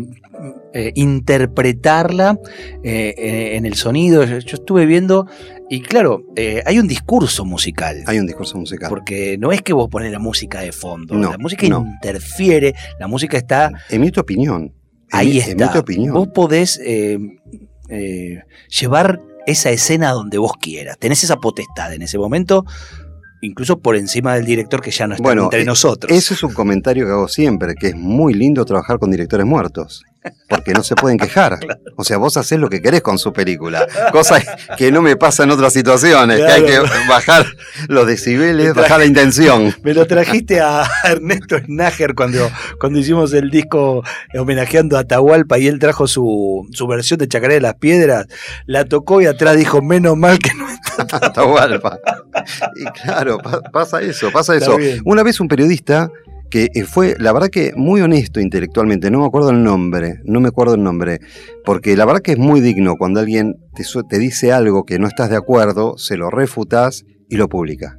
eh, 0.73 0.91
interpretarla 0.95 2.39
eh, 2.83 3.13
eh, 3.17 3.55
en 3.57 3.65
el 3.65 3.75
sonido. 3.75 4.23
Yo, 4.25 4.39
yo 4.39 4.55
estuve 4.55 4.85
viendo, 4.85 5.27
y 5.69 5.81
claro, 5.81 6.23
eh, 6.35 6.61
hay 6.65 6.79
un 6.79 6.87
discurso 6.87 7.45
musical. 7.45 8.03
Hay 8.07 8.19
un 8.19 8.25
discurso 8.27 8.57
musical. 8.57 8.89
Porque 8.89 9.37
no 9.37 9.51
es 9.51 9.61
que 9.61 9.73
vos 9.73 9.87
pones 9.89 10.11
la 10.11 10.19
música 10.19 10.61
de 10.61 10.71
fondo, 10.71 11.15
No, 11.15 11.31
la 11.31 11.37
música 11.37 11.67
no. 11.67 11.85
interfiere, 11.87 12.75
la 12.99 13.07
música 13.07 13.37
está 13.37 13.71
Emito 13.89 14.21
opinión. 14.21 14.73
ahí 15.11 15.39
Emi- 15.39 15.63
está. 15.63 15.79
Opinión. 15.79 16.13
Vos 16.13 16.27
podés 16.29 16.79
llevar 18.69 19.21
esa 19.45 19.69
escena 19.71 20.11
donde 20.11 20.37
vos 20.37 20.53
quieras. 20.59 20.97
Tenés 20.97 21.23
esa 21.23 21.37
potestad 21.37 21.93
en 21.93 22.01
ese 22.01 22.17
momento, 22.17 22.65
incluso 23.41 23.79
por 23.79 23.95
encima 23.95 24.33
del 24.35 24.45
director 24.45 24.81
que 24.81 24.89
ya 24.91 25.05
no 25.07 25.13
está 25.13 25.23
Bueno, 25.23 25.43
entre 25.43 25.65
nosotros. 25.65 26.11
Ese 26.11 26.33
es 26.33 26.41
un 26.43 26.53
comentario 26.53 27.05
que 27.05 27.11
hago 27.11 27.27
siempre, 27.27 27.75
que 27.75 27.89
es 27.89 27.95
muy 27.95 28.33
lindo 28.33 28.65
trabajar 28.65 28.97
con 28.97 29.11
directores 29.11 29.45
muertos. 29.45 30.03
Porque 30.49 30.73
no 30.73 30.83
se 30.83 30.95
pueden 30.95 31.17
quejar. 31.17 31.59
O 31.97 32.03
sea, 32.03 32.17
vos 32.17 32.35
haces 32.35 32.59
lo 32.59 32.67
que 32.69 32.81
querés 32.81 33.01
con 33.01 33.17
su 33.17 33.31
película. 33.31 33.87
Cosa 34.11 34.41
que 34.77 34.91
no 34.91 35.01
me 35.01 35.15
pasa 35.15 35.43
en 35.43 35.51
otras 35.51 35.71
situaciones, 35.71 36.39
que 36.39 36.43
hay 36.51 36.65
que 36.65 36.79
bajar 37.07 37.45
los 37.87 38.05
decibeles, 38.05 38.73
bajar 38.73 38.99
la 38.99 39.05
intención. 39.05 39.73
Me 39.83 39.93
lo 39.93 40.05
trajiste 40.05 40.59
a 40.59 40.83
Ernesto 41.05 41.57
Snager 41.59 42.13
cuando, 42.13 42.51
cuando 42.81 42.99
hicimos 42.99 43.31
el 43.33 43.49
disco 43.49 44.03
homenajeando 44.37 44.97
a 44.97 45.01
Atahualpa 45.01 45.57
y 45.57 45.67
él 45.67 45.79
trajo 45.79 46.05
su, 46.05 46.67
su 46.73 46.85
versión 46.85 47.17
de 47.17 47.29
Chacaré 47.29 47.53
de 47.55 47.61
las 47.61 47.75
Piedras, 47.75 48.25
la 48.65 48.83
tocó 48.83 49.21
y 49.21 49.25
atrás 49.27 49.55
dijo, 49.55 49.81
menos 49.81 50.17
mal 50.17 50.37
que 50.39 50.53
no 50.53 50.67
está. 50.69 51.17
Atahualpa. 51.27 51.97
Y 52.75 52.83
claro, 53.01 53.37
pa- 53.37 53.61
pasa 53.71 54.01
eso, 54.01 54.31
pasa 54.33 54.53
eso. 54.53 54.75
Una 55.05 55.23
vez 55.23 55.39
un 55.39 55.47
periodista 55.47 56.11
que 56.49 56.69
eh, 56.73 56.83
fue, 56.83 57.15
la 57.19 57.33
verdad 57.33 57.49
que 57.49 57.73
muy 57.75 58.01
honesto 58.01 58.39
intelectualmente, 58.39 59.11
no 59.11 59.19
me 59.19 59.25
acuerdo 59.25 59.49
el 59.49 59.63
nombre, 59.63 60.21
no 60.23 60.39
me 60.39 60.49
acuerdo 60.49 60.75
el 60.75 60.83
nombre, 60.83 61.19
porque 61.63 61.95
la 61.95 62.05
verdad 62.05 62.21
que 62.21 62.33
es 62.33 62.37
muy 62.37 62.61
digno 62.61 62.95
cuando 62.97 63.19
alguien 63.19 63.55
te, 63.75 63.83
te 64.09 64.19
dice 64.19 64.51
algo 64.51 64.83
que 64.83 64.99
no 64.99 65.07
estás 65.07 65.29
de 65.29 65.37
acuerdo, 65.37 65.97
se 65.97 66.17
lo 66.17 66.29
refutas 66.29 67.05
y 67.29 67.37
lo 67.37 67.49
publica. 67.49 67.97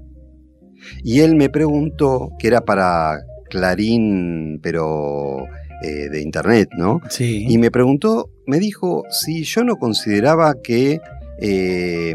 Y 1.02 1.20
él 1.20 1.34
me 1.34 1.50
preguntó, 1.50 2.30
que 2.38 2.48
era 2.48 2.60
para 2.60 3.18
Clarín, 3.50 4.60
pero 4.62 5.46
eh, 5.82 6.08
de 6.10 6.20
internet, 6.22 6.68
¿no? 6.76 7.00
Sí. 7.08 7.46
Y 7.48 7.58
me 7.58 7.70
preguntó, 7.70 8.30
me 8.46 8.58
dijo 8.58 9.02
si 9.10 9.42
yo 9.44 9.64
no 9.64 9.76
consideraba 9.76 10.54
que 10.62 11.00
eh, 11.40 12.14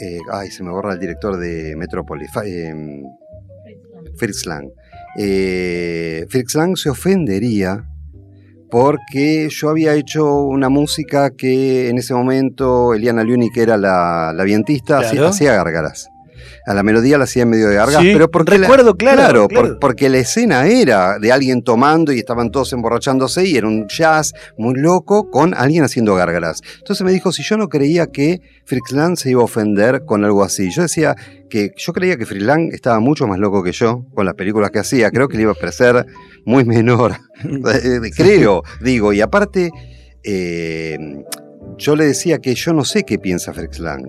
eh, 0.00 0.20
ay, 0.30 0.50
se 0.50 0.62
me 0.62 0.70
borra 0.70 0.92
el 0.92 1.00
director 1.00 1.36
de 1.36 1.74
Metrópolis, 1.76 2.30
eh, 2.44 3.02
Fritz 4.18 4.44
Lang. 4.46 4.68
Eh, 5.18 6.26
Fritz 6.28 6.54
Lang 6.54 6.76
se 6.76 6.90
ofendería 6.90 7.84
porque 8.70 9.48
yo 9.50 9.70
había 9.70 9.94
hecho 9.94 10.42
una 10.42 10.68
música 10.68 11.30
que 11.30 11.88
en 11.88 11.98
ese 11.98 12.12
momento 12.14 12.92
Eliana 12.94 13.24
Liuni, 13.24 13.50
que 13.50 13.62
era 13.62 13.76
la, 13.78 14.32
la 14.34 14.44
vientista, 14.44 14.98
hacía- 14.98 15.20
hacía 15.28 15.54
gárgaras. 15.54 16.08
A 16.66 16.74
la 16.74 16.82
melodía 16.82 17.18
la 17.18 17.24
hacía 17.24 17.42
en 17.44 17.50
medio 17.50 17.68
de 17.68 17.74
gargas, 17.76 18.02
Sí, 18.02 18.10
pero 18.12 18.30
porque 18.30 18.58
recuerdo, 18.58 18.90
la, 18.90 18.96
claro, 18.96 19.48
por- 19.48 19.60
claro. 19.62 19.78
porque 19.80 20.08
la 20.08 20.18
escena 20.18 20.66
era 20.66 21.18
de 21.18 21.32
alguien 21.32 21.62
tomando 21.62 22.12
y 22.12 22.18
estaban 22.18 22.50
todos 22.50 22.72
emborrachándose 22.72 23.44
y 23.46 23.56
era 23.56 23.66
un 23.68 23.86
jazz 23.88 24.32
muy 24.56 24.74
loco 24.74 25.30
con 25.30 25.54
alguien 25.54 25.84
haciendo 25.84 26.14
gárgaras. 26.14 26.60
Entonces 26.78 27.04
me 27.04 27.12
dijo 27.12 27.32
si 27.32 27.42
yo 27.42 27.56
no 27.56 27.68
creía 27.68 28.06
que 28.08 28.40
Fritz 28.64 28.92
Lang 28.92 29.16
se 29.16 29.30
iba 29.30 29.40
a 29.40 29.44
ofender 29.44 30.04
con 30.04 30.24
algo 30.24 30.42
así. 30.44 30.70
Yo 30.70 30.82
decía 30.82 31.14
que 31.48 31.72
yo 31.76 31.92
creía 31.92 32.16
que 32.16 32.26
Fritz 32.26 32.42
Lang 32.42 32.70
estaba 32.72 33.00
mucho 33.00 33.26
más 33.26 33.38
loco 33.38 33.62
que 33.62 33.72
yo 33.72 34.04
con 34.14 34.26
las 34.26 34.34
películas 34.34 34.70
que 34.70 34.78
hacía. 34.80 35.10
Creo 35.10 35.28
que 35.28 35.36
le 35.36 35.44
iba 35.44 35.52
a 35.52 35.54
parecer 35.54 36.04
muy 36.44 36.64
menor. 36.64 37.16
Eh, 37.44 38.00
Creo, 38.16 38.62
digo, 38.80 39.12
y 39.12 39.20
aparte, 39.20 39.70
eh, 40.24 40.96
yo 41.76 41.96
le 41.96 42.06
decía 42.06 42.38
que 42.38 42.54
yo 42.54 42.72
no 42.72 42.84
sé 42.84 43.04
qué 43.04 43.18
piensa 43.18 43.52
Fritz 43.52 43.78
Lang. 43.78 44.02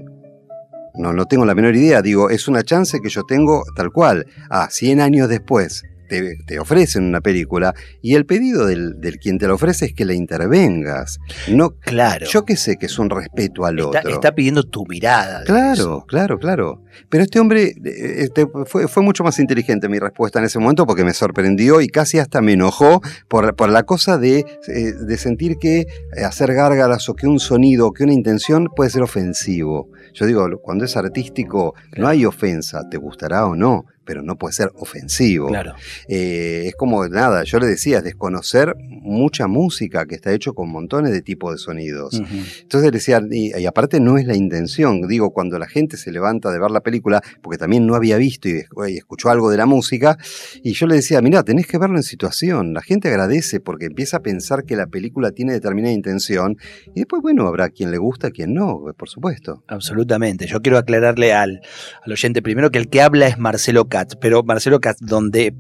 No, 0.96 1.13
no 1.13 1.25
tengo 1.25 1.46
la 1.46 1.55
menor 1.55 1.75
idea. 1.75 2.01
Digo, 2.01 2.29
es 2.29 2.48
una 2.48 2.63
chance 2.63 3.00
que 3.01 3.10
yo 3.10 3.24
tengo 3.24 3.63
tal 3.75 3.91
cual. 3.91 4.25
Ah, 4.50 4.67
100 4.69 5.01
años 5.01 5.29
después 5.29 5.84
te, 6.10 6.36
te 6.46 6.60
ofrecen 6.60 7.06
una 7.06 7.22
película 7.22 7.74
y 8.01 8.16
el 8.16 8.25
pedido 8.25 8.66
del, 8.66 9.00
del 9.00 9.18
quien 9.20 9.38
te 9.38 9.48
la 9.48 9.54
ofrece 9.54 9.86
es 9.86 9.94
que 9.94 10.04
la 10.04 10.13
intervengas. 10.13 11.20
No, 11.48 11.70
Claro. 11.80 12.25
Yo 12.28 12.46
que 12.46 12.56
sé 12.58 12.78
que 12.78 12.88
es 12.88 13.00
un 13.00 13.10
respeto 13.10 13.66
al 13.66 13.80
está, 13.80 14.00
otro. 14.00 14.10
está 14.12 14.36
pidiendo 14.36 14.63
tu 14.63 14.86
mirada. 14.86 15.44
Claro, 15.44 16.06
claro, 16.08 16.38
claro. 16.38 16.84
Pero 17.10 17.24
este 17.24 17.39
hombre 17.39 17.75
eh, 17.84 18.16
este, 18.18 18.48
fue, 18.66 18.88
fue 18.88 19.04
mucho 19.04 19.24
más 19.24 19.39
inteligente 19.39 19.88
mi 19.88 20.00
respuesta 20.00 20.39
en 20.39 20.46
ese 20.46 20.60
momento 20.60 20.86
porque 20.86 21.04
me 21.04 21.13
sorprendió 21.13 21.82
y 21.82 21.88
casi 21.88 22.20
hasta 22.20 22.42
me 22.42 22.54
enojó 22.54 23.01
por, 23.28 23.56
por 23.56 23.70
la 23.70 23.84
cosa 23.84 24.18
de, 24.18 24.39
eh, 24.39 24.94
de 24.94 25.18
sentir 25.18 25.58
que 25.58 25.86
hacer 26.25 26.54
gárgaras 26.54 27.08
o 27.10 27.16
que 27.16 27.28
un 27.28 27.39
sonido 27.39 27.88
o 27.88 27.94
que 27.94 28.04
una 28.04 28.13
intención 28.13 28.68
puede 28.75 28.89
ser 28.89 29.01
ofensivo. 29.01 29.89
Yo 30.13 30.25
digo, 30.25 30.48
cuando 30.62 30.86
es 30.86 30.98
artístico 30.98 31.75
no 31.98 32.08
hay 32.08 32.25
ofensa, 32.25 32.88
te 32.89 32.98
gustará 32.98 33.46
o 33.46 33.56
no, 33.56 33.86
pero 34.10 34.24
no 34.24 34.38
puede 34.38 34.54
ser 34.54 34.72
ofensivo. 34.74 35.50
Claro. 35.50 35.75
Eh, 36.08 36.63
es 36.66 36.75
como 36.75 37.08
nada, 37.08 37.44
yo 37.44 37.60
le 37.60 37.68
decía, 37.68 38.00
es 38.00 38.04
desconocer 38.04 38.75
mucha 38.80 39.46
música 39.46 40.08
que 40.08 40.16
está 40.16 40.34
hecho 40.34 40.56
con 40.56 40.68
montones 40.68 41.12
de 41.12 41.22
tipos 41.22 41.51
de 41.51 41.60
sonidos. 41.60 42.20
Entonces 42.20 42.89
le 42.89 42.98
decía, 42.98 43.22
y, 43.30 43.56
y 43.56 43.66
aparte 43.68 44.00
no 44.00 44.18
es 44.18 44.25
la 44.25 44.36
intención, 44.36 45.08
digo, 45.08 45.30
cuando 45.30 45.60
la 45.60 45.68
gente 45.68 45.96
se 45.96 46.12
levanta 46.12 46.51
de 46.51 46.60
ver 46.60 46.72
la 46.72 46.82
película, 46.82 47.22
porque 47.44 47.60
también 47.60 47.86
no 47.86 47.94
había 47.94 48.18
visto 48.18 48.50
y, 48.50 48.63
y 48.88 48.98
escuchó 48.98 49.30
algo 49.30 49.51
de 49.51 49.58
la 49.58 49.68
música, 49.68 50.18
y 50.63 50.74
yo 50.74 50.88
le 50.88 50.96
decía, 50.96 51.22
mira, 51.22 51.44
tenés 51.44 51.68
que 51.68 51.78
verlo 51.78 51.98
en 51.98 52.01
situación, 52.01 52.74
la 52.74 52.82
gente 52.82 53.10
agradece 53.10 53.60
porque 53.60 53.86
empieza 53.86 54.18
a 54.18 54.22
pensar 54.22 54.63
que 54.63 54.75
la 54.75 54.88
película 54.88 55.34
tiene 55.34 55.54
determinada 55.54 55.94
intención, 55.94 56.58
y 56.96 57.01
después, 57.01 57.22
bueno, 57.22 57.46
habrá 57.46 57.70
quien 57.70 57.92
le 57.92 58.00
gusta, 58.00 58.32
quien 58.32 58.56
no, 58.56 58.86
por 58.98 59.08
supuesto. 59.08 59.63
Absolutamente. 59.68 60.48
Yo 60.48 60.63
quiero 60.63 60.80
aclararle 60.80 61.32
al, 61.32 61.62
al 62.04 62.12
oyente 62.12 62.42
primero 62.42 62.72
que 62.72 62.80
el 62.80 62.89
que 62.89 63.04
habla 63.04 63.28
es 63.28 63.38
Marcelo 63.38 63.88
Pero 64.20 64.44
Marcelo 64.44 64.79
Katz, 64.79 65.00
donde 65.01 65.53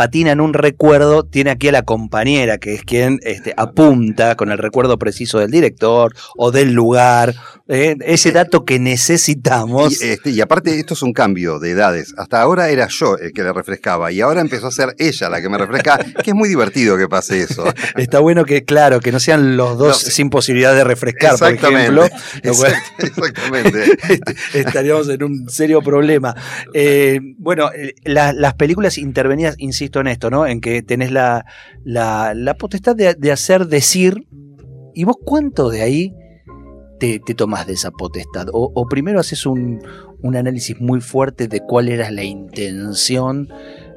patina 0.00 0.32
en 0.32 0.40
un 0.40 0.54
recuerdo, 0.54 1.24
tiene 1.24 1.50
aquí 1.50 1.68
a 1.68 1.72
la 1.72 1.82
compañera, 1.82 2.56
que 2.56 2.72
es 2.72 2.84
quien 2.84 3.20
este, 3.22 3.52
apunta 3.58 4.34
con 4.34 4.50
el 4.50 4.56
recuerdo 4.56 4.98
preciso 4.98 5.40
del 5.40 5.50
director 5.50 6.14
o 6.38 6.50
del 6.50 6.72
lugar, 6.72 7.34
eh, 7.68 7.96
ese 8.06 8.32
dato 8.32 8.64
que 8.64 8.78
necesitamos. 8.78 10.00
Y, 10.00 10.06
este, 10.08 10.30
y 10.30 10.40
aparte, 10.40 10.78
esto 10.78 10.94
es 10.94 11.02
un 11.02 11.12
cambio 11.12 11.58
de 11.58 11.72
edades. 11.72 12.14
Hasta 12.16 12.40
ahora 12.40 12.70
era 12.70 12.88
yo 12.88 13.18
el 13.18 13.32
que 13.34 13.42
le 13.42 13.52
refrescaba, 13.52 14.10
y 14.10 14.22
ahora 14.22 14.40
empezó 14.40 14.68
a 14.68 14.70
ser 14.70 14.94
ella 14.98 15.28
la 15.28 15.42
que 15.42 15.50
me 15.50 15.58
refresca, 15.58 15.98
que 15.98 16.30
es 16.30 16.34
muy 16.34 16.48
divertido 16.48 16.96
que 16.96 17.06
pase 17.06 17.42
eso. 17.42 17.64
Está 17.96 18.20
bueno 18.20 18.46
que, 18.46 18.64
claro, 18.64 19.00
que 19.00 19.12
no 19.12 19.20
sean 19.20 19.58
los 19.58 19.76
dos 19.76 20.02
No. 20.02 20.10
sin 20.10 20.30
posibilidad 20.30 20.74
de 20.74 20.82
refrescar, 20.84 21.36
por 21.38 21.52
ejemplo. 21.52 22.06
Exact- 22.42 22.80
Exactamente. 22.98 23.84
este, 24.08 24.60
estaríamos 24.60 25.10
en 25.10 25.22
un 25.24 25.50
serio 25.50 25.82
problema. 25.82 26.34
Eh, 26.72 27.20
bueno, 27.36 27.70
eh, 27.76 27.94
la- 28.04 28.32
las 28.32 28.54
películas 28.54 28.96
intervenidas, 28.96 29.56
insisto 29.58 29.89
en 29.98 30.06
esto, 30.06 30.30
¿no? 30.30 30.46
En 30.46 30.60
que 30.60 30.82
tenés 30.82 31.10
la, 31.10 31.44
la, 31.82 32.32
la 32.34 32.54
potestad 32.54 32.94
de, 32.94 33.14
de 33.14 33.32
hacer 33.32 33.66
decir, 33.66 34.28
¿y 34.94 35.02
vos 35.02 35.16
cuánto 35.24 35.68
de 35.70 35.82
ahí 35.82 36.14
te, 37.00 37.18
te 37.18 37.34
tomás 37.34 37.66
de 37.66 37.72
esa 37.72 37.90
potestad? 37.90 38.46
O, 38.52 38.70
o 38.72 38.86
primero 38.86 39.18
haces 39.18 39.44
un, 39.46 39.82
un 40.22 40.36
análisis 40.36 40.80
muy 40.80 41.00
fuerte 41.00 41.48
de 41.48 41.58
cuál 41.60 41.88
era 41.88 42.12
la 42.12 42.22
intención 42.22 43.48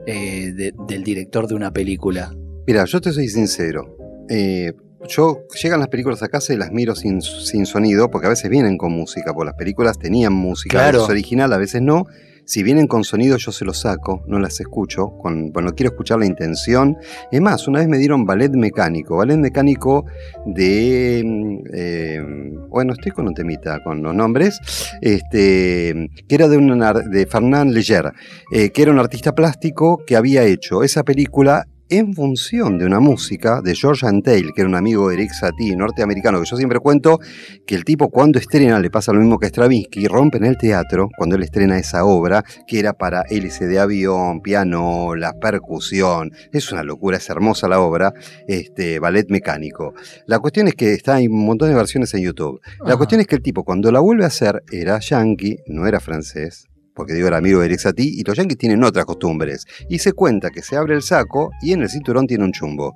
eh, 0.07 0.51
de- 0.55 0.73
del 0.87 1.03
director 1.03 1.47
de 1.47 1.53
una 1.55 1.71
película. 1.71 2.33
Mira, 2.65 2.85
yo 2.85 2.99
te 3.01 3.11
soy 3.11 3.27
sincero. 3.27 3.95
Eh, 4.29 4.73
yo 5.09 5.41
llegan 5.61 5.79
las 5.81 5.89
películas 5.89 6.23
a 6.23 6.29
casa 6.29 6.53
y 6.53 6.57
las 6.57 6.71
miro 6.71 6.95
sin, 6.95 7.21
sin 7.21 7.65
sonido, 7.65 8.09
porque 8.09 8.27
a 8.27 8.29
veces 8.29 8.49
vienen 8.49 8.77
con 8.77 8.93
música, 8.93 9.33
porque 9.33 9.47
las 9.47 9.55
películas 9.55 9.99
tenían 9.99 10.31
música, 10.31 10.77
a 10.77 10.81
Claro. 10.83 10.99
veces 10.99 11.09
original, 11.11 11.51
a 11.51 11.57
veces 11.57 11.81
no. 11.81 12.05
Si 12.45 12.61
vienen 12.61 12.87
con 12.87 13.03
sonido, 13.03 13.37
yo 13.37 13.51
se 13.51 13.63
los 13.65 13.79
saco, 13.81 14.23
no 14.27 14.37
las 14.39 14.59
escucho. 14.59 15.07
Bueno, 15.53 15.71
quiero 15.75 15.91
escuchar 15.91 16.19
la 16.19 16.25
intención. 16.25 16.97
Es 17.31 17.39
más, 17.41 17.67
una 17.67 17.79
vez 17.79 17.87
me 17.87 17.97
dieron 17.97 18.25
ballet 18.25 18.51
mecánico, 18.53 19.17
ballet 19.17 19.37
mecánico 19.37 20.05
de. 20.45 21.21
mm, 21.25 21.57
eh, 21.73 22.21
bueno, 22.69 22.93
estoy 22.93 23.11
con 23.11 23.27
un 23.27 23.33
temita 23.33 23.81
con 23.83 24.01
los 24.03 24.13
nombres. 24.13 24.59
Este, 25.01 26.09
que 26.27 26.35
era 26.35 26.47
de, 26.47 26.57
un, 26.57 26.81
ar- 26.83 27.03
de 27.05 27.25
Fernand 27.27 27.71
Leger, 27.71 28.11
eh, 28.51 28.71
que 28.71 28.81
era 28.81 28.91
un 28.91 28.99
artista 28.99 29.33
plástico 29.33 30.03
que 30.05 30.15
había 30.15 30.43
hecho 30.43 30.83
esa 30.83 31.03
película 31.03 31.65
en 31.89 32.13
función 32.13 32.77
de 32.77 32.85
una 32.85 32.99
música 32.99 33.61
de 33.61 33.75
George 33.75 34.05
Antheil, 34.07 34.51
que 34.53 34.61
era 34.61 34.69
un 34.69 34.75
amigo 34.75 35.09
de 35.09 35.15
Eric 35.15 35.31
Satie, 35.31 35.75
norteamericano, 35.75 36.39
que 36.39 36.49
yo 36.49 36.57
siempre 36.57 36.79
cuento 36.79 37.19
que 37.65 37.75
el 37.75 37.83
tipo 37.83 38.09
cuando 38.09 38.39
estrena, 38.39 38.79
le 38.79 38.89
pasa 38.89 39.13
lo 39.13 39.19
mismo 39.19 39.37
que 39.37 39.47
a 39.47 39.49
Stravinsky, 39.49 40.07
rompe 40.07 40.37
en 40.37 40.45
el 40.45 40.57
teatro, 40.57 41.09
cuando 41.17 41.35
él 41.35 41.43
estrena 41.43 41.77
esa 41.77 42.05
obra, 42.05 42.43
que 42.67 42.79
era 42.79 42.93
para 42.93 43.23
hélice 43.29 43.67
de 43.67 43.79
avión, 43.79 44.41
piano, 44.41 45.15
la 45.15 45.33
percusión, 45.33 46.31
es 46.51 46.71
una 46.71 46.83
locura, 46.83 47.17
es 47.17 47.29
hermosa 47.29 47.67
la 47.67 47.79
obra, 47.79 48.13
este, 48.47 48.99
ballet 48.99 49.29
mecánico. 49.29 49.93
La 50.25 50.39
cuestión 50.39 50.67
es 50.67 50.75
que 50.75 50.93
está, 50.93 51.15
hay 51.15 51.27
un 51.27 51.45
montón 51.45 51.69
de 51.69 51.75
versiones 51.75 52.13
en 52.13 52.21
YouTube. 52.21 52.61
La 52.79 52.89
Ajá. 52.89 52.97
cuestión 52.97 53.21
es 53.21 53.27
que 53.27 53.35
el 53.35 53.41
tipo 53.41 53.63
cuando 53.63 53.91
la 53.91 53.99
vuelve 53.99 54.23
a 54.23 54.27
hacer 54.27 54.63
era 54.71 54.99
yankee, 54.99 55.57
no 55.67 55.85
era 55.85 55.99
francés, 55.99 56.67
porque 56.95 57.13
digo 57.13 57.27
era 57.27 57.37
amigo 57.37 57.59
de 57.59 57.65
Eric 57.67 57.79
Satie, 57.79 58.05
y 58.13 58.23
los 58.23 58.37
yankees 58.37 58.57
tienen 58.57 58.83
otras 58.83 59.05
costumbres. 59.05 59.65
Y 59.89 59.99
se 59.99 60.13
cuenta 60.13 60.49
que 60.51 60.61
se 60.61 60.75
abre 60.77 60.95
el 60.95 61.01
saco 61.01 61.51
y 61.61 61.73
en 61.73 61.81
el 61.81 61.89
cinturón 61.89 62.27
tiene 62.27 62.43
un 62.43 62.51
chumbo. 62.51 62.93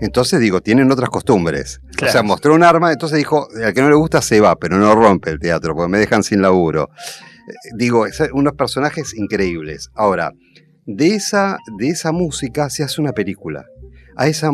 Entonces 0.00 0.40
digo, 0.40 0.60
tienen 0.60 0.90
otras 0.92 1.10
costumbres. 1.10 1.80
O 1.82 1.98
sea, 1.98 2.08
Claro. 2.10 2.24
mostró 2.24 2.54
un 2.54 2.62
arma, 2.62 2.92
entonces 2.92 3.18
dijo, 3.18 3.48
al 3.64 3.72
que 3.74 3.80
no 3.82 3.88
le 3.88 3.94
gusta 3.96 4.20
se 4.22 4.40
va, 4.40 4.56
pero 4.56 4.76
no 4.78 4.94
rompe 4.94 5.30
el 5.30 5.38
teatro, 5.38 5.74
porque 5.74 5.90
me 5.90 5.98
dejan 5.98 6.22
sin 6.22 6.42
laburo. 6.42 6.90
Eh, 7.48 7.52
Digo, 7.76 8.06
es- 8.06 8.20
unos 8.32 8.54
personajes 8.54 9.14
increíbles. 9.14 9.90
Ahora, 9.94 10.32
de 10.86 11.14
esa, 11.14 11.58
de 11.78 11.88
esa 11.88 12.12
música 12.12 12.68
se 12.70 12.82
hace 12.84 13.00
una 13.00 13.12
película. 13.12 13.64
A 14.16 14.28
esa 14.28 14.50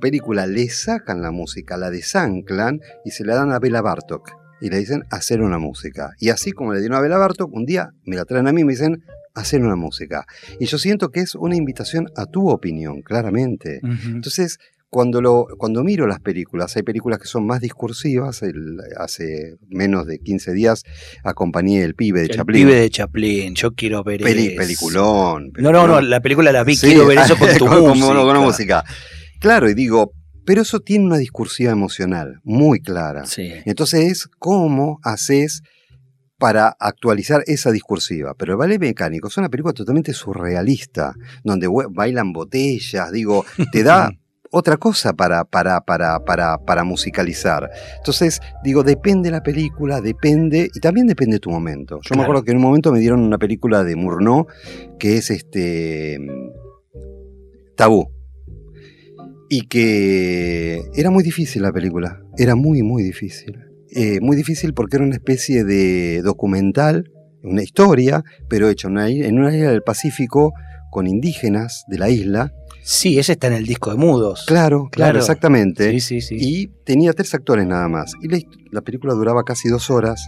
película 0.00 0.46
le 0.46 0.68
sacan 0.70 1.22
la 1.22 1.30
música, 1.30 1.76
la 1.76 1.90
desanclan 1.90 2.80
y 3.04 3.10
se 3.12 3.24
la 3.24 3.36
dan 3.36 3.52
a 3.52 3.58
Bela 3.60 3.80
Bartok. 3.80 4.30
Y 4.64 4.70
le 4.70 4.78
dicen 4.78 5.04
hacer 5.10 5.42
una 5.42 5.58
música. 5.58 6.12
Y 6.18 6.30
así 6.30 6.52
como 6.52 6.72
le 6.72 6.80
dieron 6.80 6.96
a 6.96 7.00
Bela 7.02 7.18
Bartok, 7.18 7.52
un 7.52 7.66
día 7.66 7.90
me 8.04 8.16
la 8.16 8.24
traen 8.24 8.48
a 8.48 8.52
mí 8.52 8.62
y 8.62 8.64
me 8.64 8.72
dicen 8.72 9.02
hacer 9.34 9.62
una 9.62 9.76
música. 9.76 10.24
Y 10.58 10.66
yo 10.66 10.78
siento 10.78 11.10
que 11.10 11.20
es 11.20 11.34
una 11.34 11.54
invitación 11.56 12.08
a 12.16 12.26
tu 12.26 12.48
opinión, 12.48 13.02
claramente. 13.02 13.80
Entonces, 14.06 14.58
cuando, 14.88 15.20
lo, 15.20 15.46
cuando 15.58 15.82
miro 15.82 16.06
las 16.06 16.20
películas, 16.20 16.76
hay 16.76 16.82
películas 16.84 17.18
que 17.18 17.26
son 17.26 17.44
más 17.46 17.60
discursivas. 17.60 18.42
El- 18.42 18.78
hace 18.96 19.56
menos 19.68 20.06
de 20.06 20.20
15 20.20 20.52
días 20.52 20.84
acompañé 21.24 21.82
El 21.82 21.94
pibe 21.94 22.20
de 22.20 22.26
El 22.26 22.36
Chaplin. 22.36 22.66
pibe 22.68 22.78
de 22.80 22.90
Chaplin, 22.90 23.54
yo 23.56 23.74
quiero 23.74 24.04
ver 24.04 24.20
Peli- 24.20 24.46
eso. 24.48 24.56
peliculón, 24.56 25.50
No, 25.58 25.72
no, 25.72 25.86
no, 25.88 26.00
la 26.00 26.20
película 26.20 26.52
la 26.52 26.62
vi, 26.64 26.76
Sí, 26.76 26.86
quiero 26.88 27.06
ver 27.06 27.18
eso 27.18 27.36
con 27.38 27.48
tu 27.58 27.66
con- 27.66 27.80
con- 27.80 27.98
música. 27.98 28.14
con 28.14 28.28
una 28.30 28.40
música. 28.40 28.84
Claro, 29.40 29.68
y 29.68 29.74
digo, 29.74 30.12
pero 30.44 30.62
eso 30.62 30.80
tiene 30.80 31.06
una 31.06 31.18
discursiva 31.18 31.72
emocional 31.72 32.40
muy 32.42 32.80
clara. 32.80 33.26
Sí. 33.26 33.52
Entonces 33.64 34.10
es 34.10 34.28
cómo 34.38 35.00
haces 35.02 35.62
para 36.38 36.76
actualizar 36.78 37.42
esa 37.46 37.70
discursiva. 37.70 38.34
Pero 38.34 38.52
el 38.52 38.58
ballet 38.58 38.78
mecánico 38.78 39.28
es 39.28 39.36
una 39.38 39.48
película 39.48 39.72
totalmente 39.72 40.12
surrealista, 40.12 41.14
donde 41.42 41.68
bailan 41.90 42.32
botellas, 42.32 43.12
digo, 43.12 43.44
te 43.72 43.82
da 43.82 44.10
otra 44.50 44.76
cosa 44.76 45.14
para, 45.14 45.44
para, 45.44 45.80
para, 45.80 46.20
para, 46.24 46.58
para 46.58 46.84
musicalizar. 46.84 47.70
Entonces, 47.96 48.40
digo, 48.62 48.82
depende 48.82 49.30
la 49.30 49.42
película, 49.42 50.00
depende, 50.00 50.70
y 50.72 50.80
también 50.80 51.06
depende 51.06 51.38
tu 51.38 51.50
momento. 51.50 52.00
Yo 52.02 52.14
me 52.14 52.22
acuerdo 52.22 52.44
que 52.44 52.52
en 52.52 52.58
un 52.58 52.62
momento 52.62 52.92
me 52.92 53.00
dieron 53.00 53.20
una 53.20 53.38
película 53.38 53.82
de 53.82 53.96
Murnau, 53.96 54.46
que 54.98 55.16
es 55.16 55.30
este 55.30 56.18
Tabú. 57.76 58.13
Y 59.56 59.62
que 59.68 60.82
era 60.96 61.10
muy 61.10 61.22
difícil 61.22 61.62
la 61.62 61.72
película, 61.72 62.20
era 62.36 62.54
muy, 62.56 62.82
muy 62.82 63.02
difícil. 63.02 63.56
eh, 63.96 64.18
muy 64.20 64.36
difícil 64.36 64.74
porque 64.74 64.96
era 64.96 65.04
una 65.04 65.14
especie 65.14 65.62
de 65.62 66.20
documental, 66.22 67.12
una 67.44 67.62
historia, 67.62 68.24
pero 68.48 68.68
hecha 68.68 68.88
en 68.88 68.92
una, 68.94 69.08
en 69.08 69.38
una 69.38 69.54
isla 69.56 69.70
del 69.70 69.82
Pacífico 69.82 70.52
con 70.90 71.06
indígenas 71.06 71.84
de 71.86 71.98
la 71.98 72.08
isla. 72.10 72.52
Sí, 72.82 73.18
ese 73.20 73.32
está 73.32 73.46
en 73.46 73.52
el 73.52 73.66
disco 73.66 73.90
de 73.92 73.96
mudos. 73.96 74.44
Claro, 74.48 74.88
claro, 74.90 75.12
Claro. 75.12 75.18
exactamente. 75.20 75.90
Sí, 75.92 76.00
sí, 76.00 76.20
sí. 76.20 76.36
Y 76.40 76.66
tenía 76.84 77.12
tres 77.12 77.32
actores 77.34 77.66
nada 77.66 77.86
más. 77.88 78.12
Y 78.20 78.28
la 78.72 78.80
película 78.82 79.14
duraba 79.14 79.44
casi 79.44 79.68
dos 79.68 79.88
horas. 79.90 80.26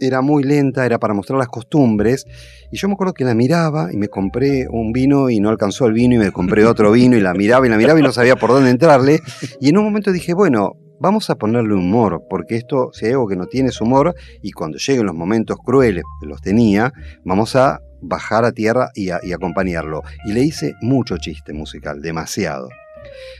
Era 0.00 0.20
muy 0.20 0.42
lenta, 0.42 0.84
era 0.84 0.98
para 0.98 1.14
mostrar 1.14 1.38
las 1.38 1.48
costumbres. 1.48 2.26
Y 2.70 2.76
yo 2.76 2.88
me 2.88 2.94
acuerdo 2.94 3.14
que 3.14 3.24
la 3.24 3.34
miraba 3.34 3.92
y 3.92 3.96
me 3.96 4.08
compré 4.08 4.66
un 4.68 4.92
vino 4.92 5.30
y 5.30 5.40
no 5.40 5.48
alcanzó 5.48 5.86
el 5.86 5.92
vino 5.92 6.14
y 6.14 6.18
me 6.18 6.32
compré 6.32 6.66
otro 6.66 6.92
vino 6.92 7.16
y 7.16 7.20
la 7.20 7.34
miraba 7.34 7.66
y 7.66 7.70
la 7.70 7.76
miraba 7.76 7.98
y 7.98 8.02
no 8.02 8.12
sabía 8.12 8.36
por 8.36 8.50
dónde 8.50 8.70
entrarle. 8.70 9.20
Y 9.60 9.68
en 9.70 9.78
un 9.78 9.84
momento 9.84 10.12
dije, 10.12 10.34
bueno, 10.34 10.74
vamos 10.98 11.30
a 11.30 11.36
ponerle 11.36 11.74
humor, 11.74 12.24
porque 12.28 12.56
esto, 12.56 12.90
si 12.92 13.06
hay 13.06 13.14
que 13.28 13.36
no 13.36 13.46
tiene 13.46 13.68
es 13.68 13.80
humor, 13.80 14.14
y 14.42 14.52
cuando 14.52 14.78
lleguen 14.78 15.06
los 15.06 15.14
momentos 15.14 15.56
crueles, 15.64 16.04
los 16.22 16.40
tenía, 16.40 16.92
vamos 17.24 17.56
a 17.56 17.80
bajar 18.00 18.44
a 18.44 18.52
tierra 18.52 18.90
y, 18.94 19.08
y 19.08 19.32
acompañarlo. 19.32 20.02
Y 20.26 20.32
le 20.32 20.42
hice 20.42 20.74
mucho 20.80 21.16
chiste 21.18 21.52
musical, 21.52 22.00
demasiado. 22.00 22.68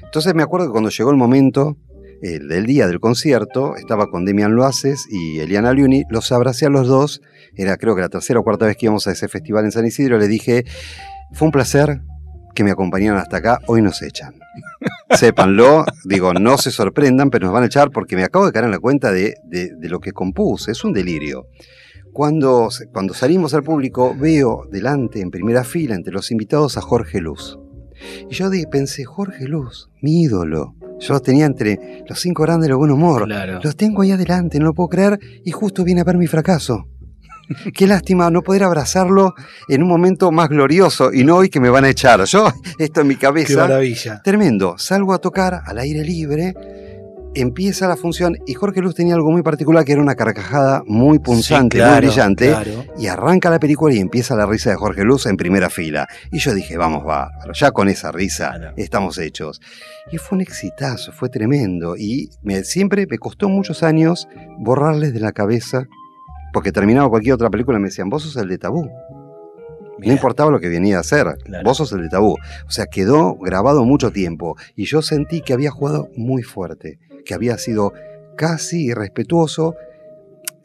Entonces 0.02 0.34
me 0.34 0.42
acuerdo 0.42 0.66
que 0.66 0.72
cuando 0.72 0.90
llegó 0.90 1.10
el 1.10 1.16
momento 1.16 1.76
eh, 2.22 2.38
del 2.40 2.66
día 2.66 2.86
del 2.86 3.00
concierto, 3.00 3.76
estaba 3.76 4.08
con 4.10 4.24
Demian 4.24 4.54
Loaces 4.54 5.06
y 5.10 5.38
Eliana 5.40 5.72
Liuni, 5.72 6.04
los 6.10 6.32
abracé 6.32 6.66
a 6.66 6.70
los 6.70 6.86
dos, 6.88 7.20
era 7.54 7.76
creo 7.76 7.94
que 7.94 8.00
la 8.02 8.08
tercera 8.08 8.40
o 8.40 8.44
cuarta 8.44 8.66
vez 8.66 8.76
que 8.76 8.86
íbamos 8.86 9.06
a 9.06 9.12
ese 9.12 9.28
festival 9.28 9.64
en 9.64 9.72
San 9.72 9.86
Isidro, 9.86 10.18
le 10.18 10.28
dije, 10.28 10.64
fue 11.32 11.46
un 11.46 11.52
placer 11.52 12.00
que 12.54 12.64
me 12.64 12.70
acompañaran 12.70 13.18
hasta 13.20 13.36
acá, 13.36 13.60
hoy 13.66 13.82
nos 13.82 14.00
echan. 14.02 14.34
Sépanlo, 15.10 15.84
digo, 16.04 16.32
no 16.34 16.56
se 16.58 16.70
sorprendan, 16.70 17.30
pero 17.30 17.46
nos 17.46 17.52
van 17.54 17.64
a 17.64 17.66
echar 17.66 17.90
porque 17.90 18.16
me 18.16 18.24
acabo 18.24 18.46
de 18.46 18.52
caer 18.52 18.64
en 18.64 18.70
la 18.70 18.78
cuenta 18.78 19.12
de, 19.12 19.34
de- 19.44 19.72
de 19.76 19.88
lo 19.88 20.00
que 20.00 20.12
compuse, 20.12 20.72
es 20.72 20.82
un 20.84 20.92
delirio. 20.92 21.46
Cuando, 22.12 22.70
cuando 22.94 23.12
salimos 23.12 23.52
al 23.52 23.62
público, 23.62 24.14
veo 24.18 24.66
delante, 24.72 25.20
en 25.20 25.30
primera 25.30 25.64
fila, 25.64 25.94
entre 25.94 26.14
los 26.14 26.30
invitados, 26.30 26.78
a 26.78 26.80
Jorge 26.80 27.20
Luz. 27.20 27.58
Y 28.30 28.34
yo 28.34 28.48
pensé, 28.70 29.04
Jorge 29.04 29.46
Luz, 29.48 29.90
mi 30.00 30.22
ídolo. 30.22 30.74
Yo 30.98 31.12
los 31.12 31.22
tenía 31.22 31.46
entre 31.46 32.04
los 32.08 32.18
cinco 32.20 32.42
grandes 32.42 32.68
de 32.68 32.74
buen 32.74 32.90
humor. 32.90 33.24
Claro. 33.24 33.60
Los 33.62 33.76
tengo 33.76 34.02
ahí 34.02 34.12
adelante, 34.12 34.58
no 34.58 34.66
lo 34.66 34.74
puedo 34.74 34.88
creer, 34.88 35.18
y 35.44 35.50
justo 35.50 35.84
viene 35.84 36.00
a 36.00 36.04
ver 36.04 36.16
mi 36.16 36.26
fracaso. 36.26 36.86
Qué 37.74 37.86
lástima 37.86 38.30
no 38.30 38.42
poder 38.42 38.64
abrazarlo 38.64 39.34
en 39.68 39.82
un 39.82 39.88
momento 39.88 40.32
más 40.32 40.48
glorioso 40.48 41.12
y 41.12 41.22
no 41.24 41.36
hoy 41.36 41.48
que 41.48 41.60
me 41.60 41.68
van 41.70 41.84
a 41.84 41.90
echar. 41.90 42.24
Yo, 42.24 42.52
esto 42.78 43.02
en 43.02 43.06
mi 43.08 43.14
Qué 43.14 43.20
cabeza. 43.22 43.60
maravilla. 43.60 44.20
Tremendo. 44.22 44.76
Salgo 44.78 45.12
a 45.14 45.18
tocar 45.18 45.62
al 45.64 45.78
aire 45.78 46.02
libre, 46.02 46.54
empieza 47.40 47.86
la 47.88 47.96
función 47.96 48.36
y 48.46 48.54
Jorge 48.54 48.80
Luz 48.80 48.94
tenía 48.94 49.14
algo 49.14 49.30
muy 49.30 49.42
particular 49.42 49.84
que 49.84 49.92
era 49.92 50.00
una 50.02 50.14
carcajada 50.14 50.82
muy 50.86 51.18
punzante, 51.18 51.76
Sí, 51.76 51.80
claro, 51.82 51.92
muy 51.96 52.06
brillante. 52.06 52.48
claro. 52.48 52.84
Y 52.98 53.06
arranca 53.06 53.50
la 53.50 53.58
película 53.58 53.94
y 53.94 53.98
empieza 53.98 54.34
la 54.36 54.46
risa 54.46 54.70
de 54.70 54.76
Jorge 54.76 55.04
Luz 55.04 55.26
en 55.26 55.36
primera 55.36 55.70
fila. 55.70 56.06
Y 56.32 56.38
yo 56.38 56.54
dije, 56.54 56.76
vamos, 56.76 57.04
bárbaro, 57.04 57.52
ya 57.52 57.70
con 57.70 57.88
esa 57.88 58.10
risa 58.12 58.52
Claro. 58.56 58.74
estamos 58.76 59.18
hechos. 59.18 59.60
Y 60.10 60.18
fue 60.18 60.36
un 60.36 60.42
exitazo, 60.42 61.12
fue 61.12 61.28
tremendo. 61.28 61.96
Y 61.96 62.30
me- 62.42 62.64
siempre 62.64 63.06
me 63.08 63.18
costó 63.18 63.48
muchos 63.48 63.82
años 63.82 64.28
borrarles 64.58 65.12
de 65.14 65.20
la 65.20 65.32
cabeza, 65.32 65.86
porque 66.52 66.72
terminaba 66.72 67.08
cualquier 67.10 67.34
otra 67.34 67.50
película 67.50 67.78
y 67.78 67.82
me 67.82 67.88
decían, 67.88 68.08
vos 68.08 68.22
sos 68.22 68.36
el 68.36 68.48
de 68.48 68.58
tabú. 68.58 68.88
No 69.98 70.12
importaba 70.12 70.50
lo 70.50 70.60
que 70.60 70.68
venía 70.68 70.98
a 70.98 71.00
hacer, 71.00 71.26
Claro. 71.44 71.64
vos 71.64 71.78
sos 71.78 71.90
el 71.92 72.02
de 72.02 72.08
tabú. 72.10 72.32
O 72.66 72.70
sea, 72.70 72.84
quedó 72.86 73.34
grabado 73.36 73.82
mucho 73.84 74.10
tiempo. 74.10 74.54
Y 74.74 74.84
yo 74.84 75.00
sentí 75.00 75.40
que 75.40 75.54
había 75.54 75.70
jugado 75.70 76.08
muy 76.16 76.42
fuerte, 76.42 76.98
que 77.26 77.34
había 77.34 77.58
sido 77.58 77.92
casi 78.36 78.86
irrespetuoso. 78.86 79.74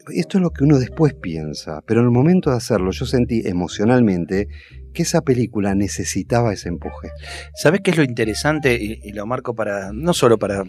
Esto 0.08 0.38
es 0.38 0.42
lo 0.42 0.50
que 0.50 0.64
uno 0.64 0.78
después 0.78 1.12
piensa, 1.12 1.82
pero 1.86 2.00
en 2.00 2.06
el 2.06 2.12
momento 2.12 2.50
de 2.50 2.56
hacerlo 2.56 2.90
yo 2.92 3.04
sentí 3.04 3.42
emocionalmente 3.46 4.48
que 4.92 5.02
esa 5.02 5.22
película 5.22 5.74
necesitaba 5.74 6.52
ese 6.52 6.68
empuje. 6.68 7.10
¿Sabes 7.54 7.80
qué 7.82 7.90
es 7.92 7.96
lo 7.96 8.02
interesante? 8.04 8.74
Y, 8.74 9.00
y 9.02 9.12
lo 9.12 9.26
marco 9.26 9.54
para, 9.54 9.92
no 9.92 10.12
solo 10.12 10.38
para 10.38 10.64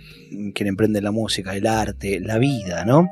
quien 0.53 0.67
emprende 0.67 1.01
la 1.01 1.11
música, 1.11 1.55
el 1.55 1.67
arte, 1.67 2.19
la 2.19 2.37
vida, 2.37 2.85
¿no? 2.85 3.07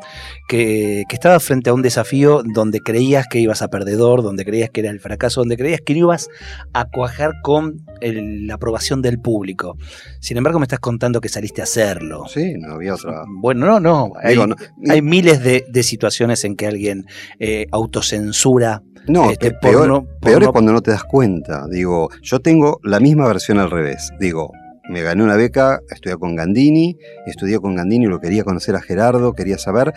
Que, 0.47 1.03
que 1.07 1.15
estaba 1.15 1.39
frente 1.39 1.69
a 1.69 1.73
un 1.73 1.81
desafío 1.81 2.41
donde 2.43 2.79
creías 2.79 3.27
que 3.27 3.39
ibas 3.39 3.61
a 3.61 3.67
perdedor, 3.69 4.23
donde 4.23 4.45
creías 4.45 4.69
que 4.69 4.81
era 4.81 4.89
el 4.89 4.99
fracaso, 4.99 5.41
donde 5.41 5.57
creías 5.57 5.81
que 5.85 5.93
no 5.93 5.99
ibas 5.99 6.29
a 6.73 6.85
cuajar 6.85 7.33
con 7.41 7.85
el- 8.01 8.47
la 8.47 8.55
aprobación 8.55 9.01
del 9.01 9.19
público. 9.19 9.77
Sin 10.19 10.37
embargo, 10.37 10.59
me 10.59 10.63
estás 10.65 10.79
contando 10.79 11.21
que 11.21 11.29
saliste 11.29 11.61
a 11.61 11.65
hacerlo. 11.65 12.25
Sí, 12.27 12.53
no 12.57 12.73
había 12.73 12.95
otra. 12.95 13.23
Bueno, 13.41 13.65
no, 13.65 13.79
no. 13.79 14.11
Hay, 14.21 14.31
Digo, 14.35 14.47
no, 14.47 14.55
hay 14.89 15.01
miles 15.01 15.43
de, 15.43 15.65
de 15.69 15.83
situaciones 15.83 16.43
en 16.43 16.55
que 16.55 16.67
alguien 16.67 17.05
eh, 17.39 17.67
autocensura. 17.71 18.81
no, 19.07 19.31
este, 19.31 19.51
peor, 19.51 20.05
es 20.21 20.47
cuando 20.49 20.71
no 20.73 20.81
te 20.81 20.91
das 20.91 21.00
cuenta. 21.03 21.67
Digo, 21.69 22.09
yo 22.21 22.39
tengo 22.39 22.79
la 22.83 22.99
misma 22.99 23.27
versión 23.27 23.59
al 23.59 23.71
revés. 23.71 24.11
Digo, 24.19 24.51
me 24.89 25.01
gané 25.01 25.23
una 25.23 25.35
beca, 25.35 25.81
estudié 25.89 26.17
con 26.17 26.35
Gandini, 26.35 26.97
estudié 27.25 27.59
con 27.59 27.75
Gandini, 27.75 28.07
lo 28.07 28.19
quería 28.19 28.43
conocer 28.43 28.75
a 28.75 28.81
Gerardo, 28.81 29.33
quería 29.33 29.57
saber. 29.57 29.93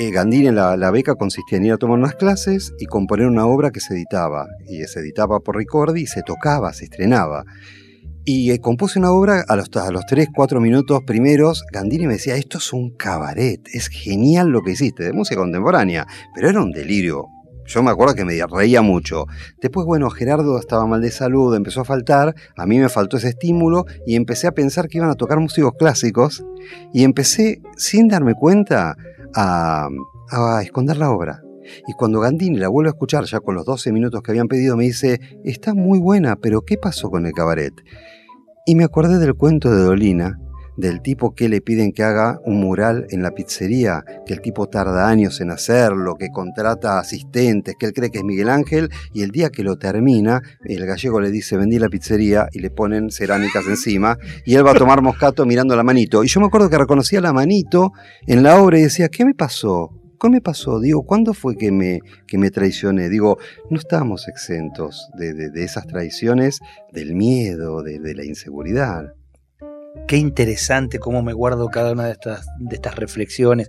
Eh, 0.00 0.10
Gandini, 0.10 0.50
la, 0.50 0.76
la 0.76 0.90
beca 0.90 1.14
consistía 1.14 1.58
en 1.58 1.66
ir 1.66 1.72
a 1.72 1.76
tomar 1.76 1.98
unas 1.98 2.14
clases 2.14 2.72
y 2.78 2.86
componer 2.86 3.26
una 3.26 3.46
obra 3.46 3.70
que 3.70 3.80
se 3.80 3.94
editaba. 3.94 4.46
Y 4.68 4.84
se 4.84 5.00
editaba 5.00 5.40
por 5.40 5.56
Ricordi 5.56 6.02
y 6.02 6.06
se 6.06 6.22
tocaba, 6.22 6.72
se 6.72 6.84
estrenaba. 6.84 7.44
Y 8.24 8.50
eh, 8.50 8.60
compuse 8.60 8.98
una 8.98 9.10
obra 9.10 9.42
a 9.48 9.56
los, 9.56 9.74
a 9.76 9.90
los 9.90 10.04
3, 10.04 10.28
4 10.34 10.60
minutos 10.60 11.02
primeros. 11.06 11.64
Gandini 11.72 12.06
me 12.06 12.12
decía, 12.12 12.36
esto 12.36 12.58
es 12.58 12.74
un 12.74 12.90
cabaret, 12.90 13.60
es 13.72 13.88
genial 13.88 14.48
lo 14.48 14.60
que 14.60 14.72
hiciste, 14.72 15.02
de 15.02 15.14
música 15.14 15.40
contemporánea. 15.40 16.06
Pero 16.34 16.50
era 16.50 16.60
un 16.60 16.70
delirio. 16.70 17.28
Yo 17.68 17.82
me 17.82 17.90
acuerdo 17.90 18.14
que 18.14 18.24
me 18.24 18.34
reía 18.46 18.80
mucho. 18.80 19.26
Después, 19.60 19.84
bueno, 19.84 20.08
Gerardo 20.08 20.58
estaba 20.58 20.86
mal 20.86 21.02
de 21.02 21.10
salud, 21.10 21.54
empezó 21.54 21.82
a 21.82 21.84
faltar, 21.84 22.34
a 22.56 22.64
mí 22.64 22.78
me 22.78 22.88
faltó 22.88 23.18
ese 23.18 23.28
estímulo 23.28 23.84
y 24.06 24.16
empecé 24.16 24.46
a 24.46 24.52
pensar 24.52 24.88
que 24.88 24.96
iban 24.96 25.10
a 25.10 25.16
tocar 25.16 25.38
músicos 25.38 25.72
clásicos 25.78 26.42
y 26.94 27.04
empecé, 27.04 27.60
sin 27.76 28.08
darme 28.08 28.34
cuenta, 28.34 28.96
a, 29.34 29.88
a 30.30 30.62
esconder 30.62 30.96
la 30.96 31.10
obra. 31.10 31.42
Y 31.86 31.92
cuando 31.92 32.20
Gandini 32.20 32.56
la 32.56 32.68
vuelve 32.68 32.88
a 32.88 32.92
escuchar, 32.92 33.24
ya 33.24 33.40
con 33.40 33.54
los 33.54 33.66
12 33.66 33.92
minutos 33.92 34.22
que 34.22 34.30
habían 34.30 34.48
pedido, 34.48 34.74
me 34.74 34.84
dice, 34.84 35.20
está 35.44 35.74
muy 35.74 35.98
buena, 35.98 36.36
pero 36.36 36.62
¿qué 36.62 36.78
pasó 36.78 37.10
con 37.10 37.26
el 37.26 37.32
cabaret? 37.32 37.74
Y 38.64 38.76
me 38.76 38.84
acordé 38.84 39.18
del 39.18 39.34
cuento 39.34 39.70
de 39.70 39.82
Dolina, 39.82 40.40
del 40.78 41.02
tipo 41.02 41.34
que 41.34 41.48
le 41.50 41.60
piden 41.60 41.92
que 41.92 42.04
haga 42.04 42.38
un 42.44 42.60
mural 42.60 43.06
en 43.10 43.20
la 43.22 43.32
pizzería, 43.32 44.04
que 44.24 44.32
el 44.32 44.40
tipo 44.40 44.68
tarda 44.68 45.08
años 45.08 45.40
en 45.42 45.50
hacerlo, 45.50 46.14
que 46.14 46.28
contrata 46.28 46.98
asistentes, 46.98 47.74
que 47.78 47.84
él 47.86 47.92
cree 47.92 48.10
que 48.10 48.18
es 48.18 48.24
Miguel 48.24 48.48
Ángel, 48.48 48.88
y 49.12 49.22
el 49.22 49.30
día 49.30 49.50
que 49.50 49.64
lo 49.64 49.76
termina, 49.76 50.40
el 50.64 50.86
gallego 50.86 51.20
le 51.20 51.30
dice, 51.30 51.56
vendí 51.56 51.78
la 51.78 51.88
pizzería, 51.88 52.48
y 52.52 52.60
le 52.60 52.70
ponen 52.70 53.10
cerámicas 53.10 53.66
encima, 53.66 54.16
y 54.46 54.54
él 54.54 54.64
va 54.64 54.70
a 54.70 54.74
tomar 54.74 55.02
moscato 55.02 55.44
mirando 55.44 55.74
la 55.76 55.82
manito. 55.82 56.22
Y 56.22 56.28
yo 56.28 56.40
me 56.40 56.46
acuerdo 56.46 56.70
que 56.70 56.78
reconocía 56.78 57.20
la 57.20 57.32
manito 57.32 57.92
en 58.26 58.42
la 58.42 58.62
obra 58.62 58.78
y 58.78 58.82
decía, 58.82 59.08
¿qué 59.08 59.24
me 59.24 59.34
pasó? 59.34 59.90
¿Qué 60.20 60.28
me 60.30 60.40
pasó? 60.40 60.80
Digo, 60.80 61.02
¿cuándo 61.04 61.34
fue 61.34 61.56
que 61.56 61.70
me, 61.72 62.00
que 62.26 62.38
me 62.38 62.50
traicioné? 62.50 63.08
Digo, 63.08 63.38
no 63.70 63.78
estábamos 63.78 64.26
exentos 64.28 65.08
de, 65.16 65.32
de- 65.32 65.64
esas 65.64 65.86
traiciones, 65.86 66.60
del 66.92 67.14
miedo, 67.14 67.82
de, 67.82 67.98
de 67.98 68.14
la 68.14 68.24
inseguridad. 68.24 69.12
Qué 70.06 70.16
interesante 70.16 70.98
cómo 70.98 71.22
me 71.22 71.32
guardo 71.32 71.68
cada 71.68 71.92
una 71.92 72.06
de 72.06 72.12
estas, 72.12 72.46
de 72.58 72.76
estas 72.76 72.94
reflexiones. 72.96 73.68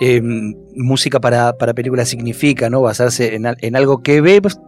Eh, 0.00 0.20
música 0.22 1.20
para, 1.20 1.56
para 1.58 1.74
películas 1.74 2.08
significa, 2.08 2.70
¿no? 2.70 2.82
Basarse 2.82 3.34
en, 3.34 3.46
en 3.46 3.76
algo 3.76 4.02
que 4.02 4.20
ves 4.20 4.58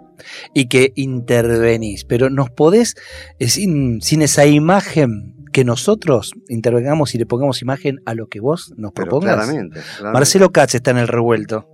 y 0.54 0.66
que 0.66 0.92
intervenís. 0.96 2.04
Pero 2.04 2.30
nos 2.30 2.50
podés, 2.50 2.94
eh, 3.38 3.48
sin, 3.48 4.00
sin 4.00 4.22
esa 4.22 4.46
imagen, 4.46 5.34
que 5.52 5.64
nosotros 5.64 6.32
intervengamos 6.48 7.14
y 7.14 7.18
le 7.18 7.26
pongamos 7.26 7.62
imagen 7.62 8.00
a 8.04 8.14
lo 8.14 8.28
que 8.28 8.40
vos 8.40 8.72
nos 8.76 8.92
propongas. 8.92 9.34
claramente, 9.34 9.80
claramente. 9.80 10.12
Marcelo 10.12 10.50
Katz 10.50 10.74
está 10.74 10.90
en 10.90 10.98
el 10.98 11.08
revuelto. 11.08 11.66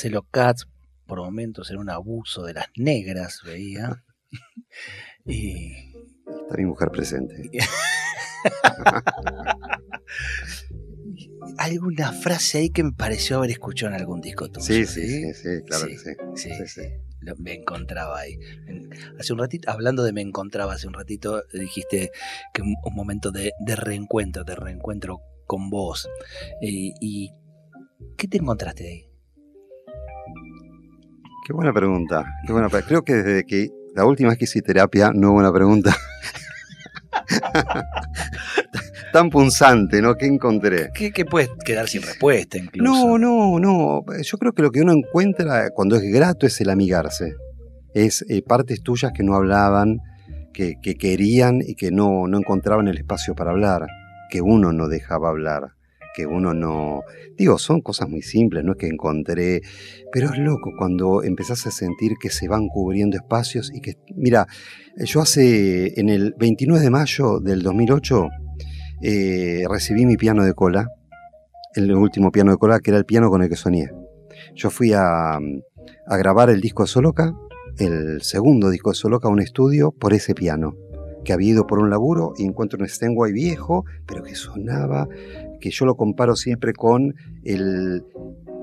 Marcelo 0.00 0.26
Katz, 0.30 0.64
por 1.04 1.18
momentos 1.18 1.68
era 1.68 1.78
un 1.78 1.90
abuso 1.90 2.44
de 2.44 2.54
las 2.54 2.68
negras, 2.74 3.42
veía. 3.44 4.02
y... 5.26 5.74
Está 6.40 6.56
mi 6.56 6.64
mujer 6.64 6.90
presente. 6.90 7.50
Alguna 11.58 12.12
frase 12.12 12.56
ahí 12.56 12.70
que 12.70 12.82
me 12.82 12.92
pareció 12.92 13.36
haber 13.36 13.50
escuchado 13.50 13.92
en 13.92 14.00
algún 14.00 14.22
disco 14.22 14.50
tuyo. 14.50 14.64
Sí, 14.64 14.86
sí, 14.86 15.34
sí, 15.34 15.48
claro 15.66 15.86
que 15.86 15.98
sí. 15.98 16.12
Sí, 16.34 16.50
sí, 16.66 16.80
me 17.36 17.56
encontraba 17.56 18.20
ahí. 18.20 18.38
Hace 19.18 19.34
un 19.34 19.40
ratito, 19.40 19.70
hablando 19.70 20.02
de 20.02 20.14
me 20.14 20.22
encontraba 20.22 20.72
hace 20.72 20.86
un 20.86 20.94
ratito, 20.94 21.44
dijiste 21.52 22.10
que 22.54 22.62
un, 22.62 22.74
momento 22.94 23.32
de, 23.32 23.52
reencuentro, 23.66 24.44
de 24.44 24.56
reencuentro 24.56 25.20
con 25.46 25.68
vos. 25.68 26.08
Eh, 26.62 26.94
¿Y 27.02 27.34
qué 28.16 28.28
te 28.28 28.38
encontraste 28.38 28.88
ahí? 28.88 29.09
Qué 31.46 31.52
buena 31.52 31.72
pregunta. 31.72 32.24
Qué 32.46 32.52
buena 32.52 32.68
Creo 32.68 33.02
que 33.02 33.14
desde 33.14 33.44
que 33.44 33.70
la 33.94 34.04
última 34.04 34.30
vez 34.30 34.38
que 34.38 34.44
hice 34.44 34.62
terapia 34.62 35.12
no 35.14 35.30
hubo 35.30 35.38
una 35.38 35.52
pregunta 35.52 35.96
tan 39.12 39.30
punzante, 39.30 40.00
¿no? 40.00 40.14
¿Qué 40.14 40.26
encontré? 40.26 40.90
¿Qué, 40.94 41.24
puede 41.24 41.48
quedar 41.64 41.88
sin 41.88 42.02
respuesta 42.02 42.58
incluso? 42.58 42.92
No, 42.92 43.18
no, 43.18 43.58
no. 43.58 44.04
Yo 44.22 44.38
creo 44.38 44.52
que 44.52 44.62
lo 44.62 44.70
que 44.70 44.80
uno 44.80 44.92
encuentra 44.92 45.70
cuando 45.70 45.96
es 45.96 46.02
grato 46.02 46.46
es 46.46 46.60
el 46.60 46.70
amigarse. 46.70 47.34
Es 47.94 48.24
eh, 48.28 48.42
partes 48.42 48.82
tuyas 48.82 49.12
que 49.12 49.24
no 49.24 49.34
hablaban, 49.34 49.98
que, 50.52 50.76
querían 50.80 51.60
y 51.60 51.74
que 51.74 51.90
no, 51.90 52.28
no 52.28 52.38
encontraban 52.38 52.86
el 52.86 52.98
espacio 52.98 53.34
para 53.34 53.50
hablar, 53.50 53.86
que 54.30 54.40
uno 54.40 54.72
no 54.72 54.88
dejaba 54.88 55.30
hablar 55.30 55.79
que 56.14 56.26
uno 56.26 56.54
no... 56.54 57.02
Digo, 57.36 57.58
son 57.58 57.80
cosas 57.80 58.08
muy 58.08 58.22
simples, 58.22 58.64
no 58.64 58.72
es 58.72 58.78
que 58.78 58.86
encontré, 58.86 59.62
pero 60.12 60.30
es 60.32 60.38
loco 60.38 60.72
cuando 60.76 61.22
empezás 61.22 61.66
a 61.66 61.70
sentir 61.70 62.12
que 62.20 62.30
se 62.30 62.48
van 62.48 62.68
cubriendo 62.68 63.16
espacios 63.16 63.70
y 63.74 63.80
que, 63.80 63.94
mira, 64.14 64.46
yo 64.96 65.20
hace, 65.20 65.98
en 66.00 66.08
el 66.08 66.34
29 66.38 66.82
de 66.82 66.90
mayo 66.90 67.40
del 67.40 67.62
2008, 67.62 68.28
eh, 69.02 69.64
recibí 69.68 70.04
mi 70.04 70.16
piano 70.16 70.44
de 70.44 70.52
cola, 70.52 70.86
el 71.74 71.94
último 71.94 72.30
piano 72.30 72.50
de 72.50 72.58
cola, 72.58 72.80
que 72.80 72.90
era 72.90 72.98
el 72.98 73.06
piano 73.06 73.30
con 73.30 73.42
el 73.42 73.48
que 73.48 73.56
soñé. 73.56 73.90
Yo 74.54 74.70
fui 74.70 74.92
a, 74.92 75.38
grabar 76.06 76.50
el 76.50 76.60
disco 76.60 76.82
de 76.82 76.88
Soloca, 76.88 77.34
el 77.78 78.20
segundo 78.22 78.68
disco 78.68 78.90
de 78.90 78.96
Soloca, 78.96 79.28
un 79.28 79.40
estudio 79.40 79.92
por 79.92 80.12
ese 80.12 80.34
piano 80.34 80.74
que 81.24 81.32
había 81.32 81.50
ido 81.50 81.66
por 81.66 81.78
un 81.78 81.90
laburo 81.90 82.32
y 82.36 82.44
encuentro 82.44 82.78
un 82.80 82.88
Steinway 82.88 83.32
viejo, 83.32 83.84
pero 84.06 84.22
que 84.22 84.34
sonaba, 84.34 85.06
que 85.60 85.70
yo 85.70 85.84
lo 85.84 85.96
comparo 85.96 86.36
siempre 86.36 86.72
con 86.72 87.14
el, 87.44 88.02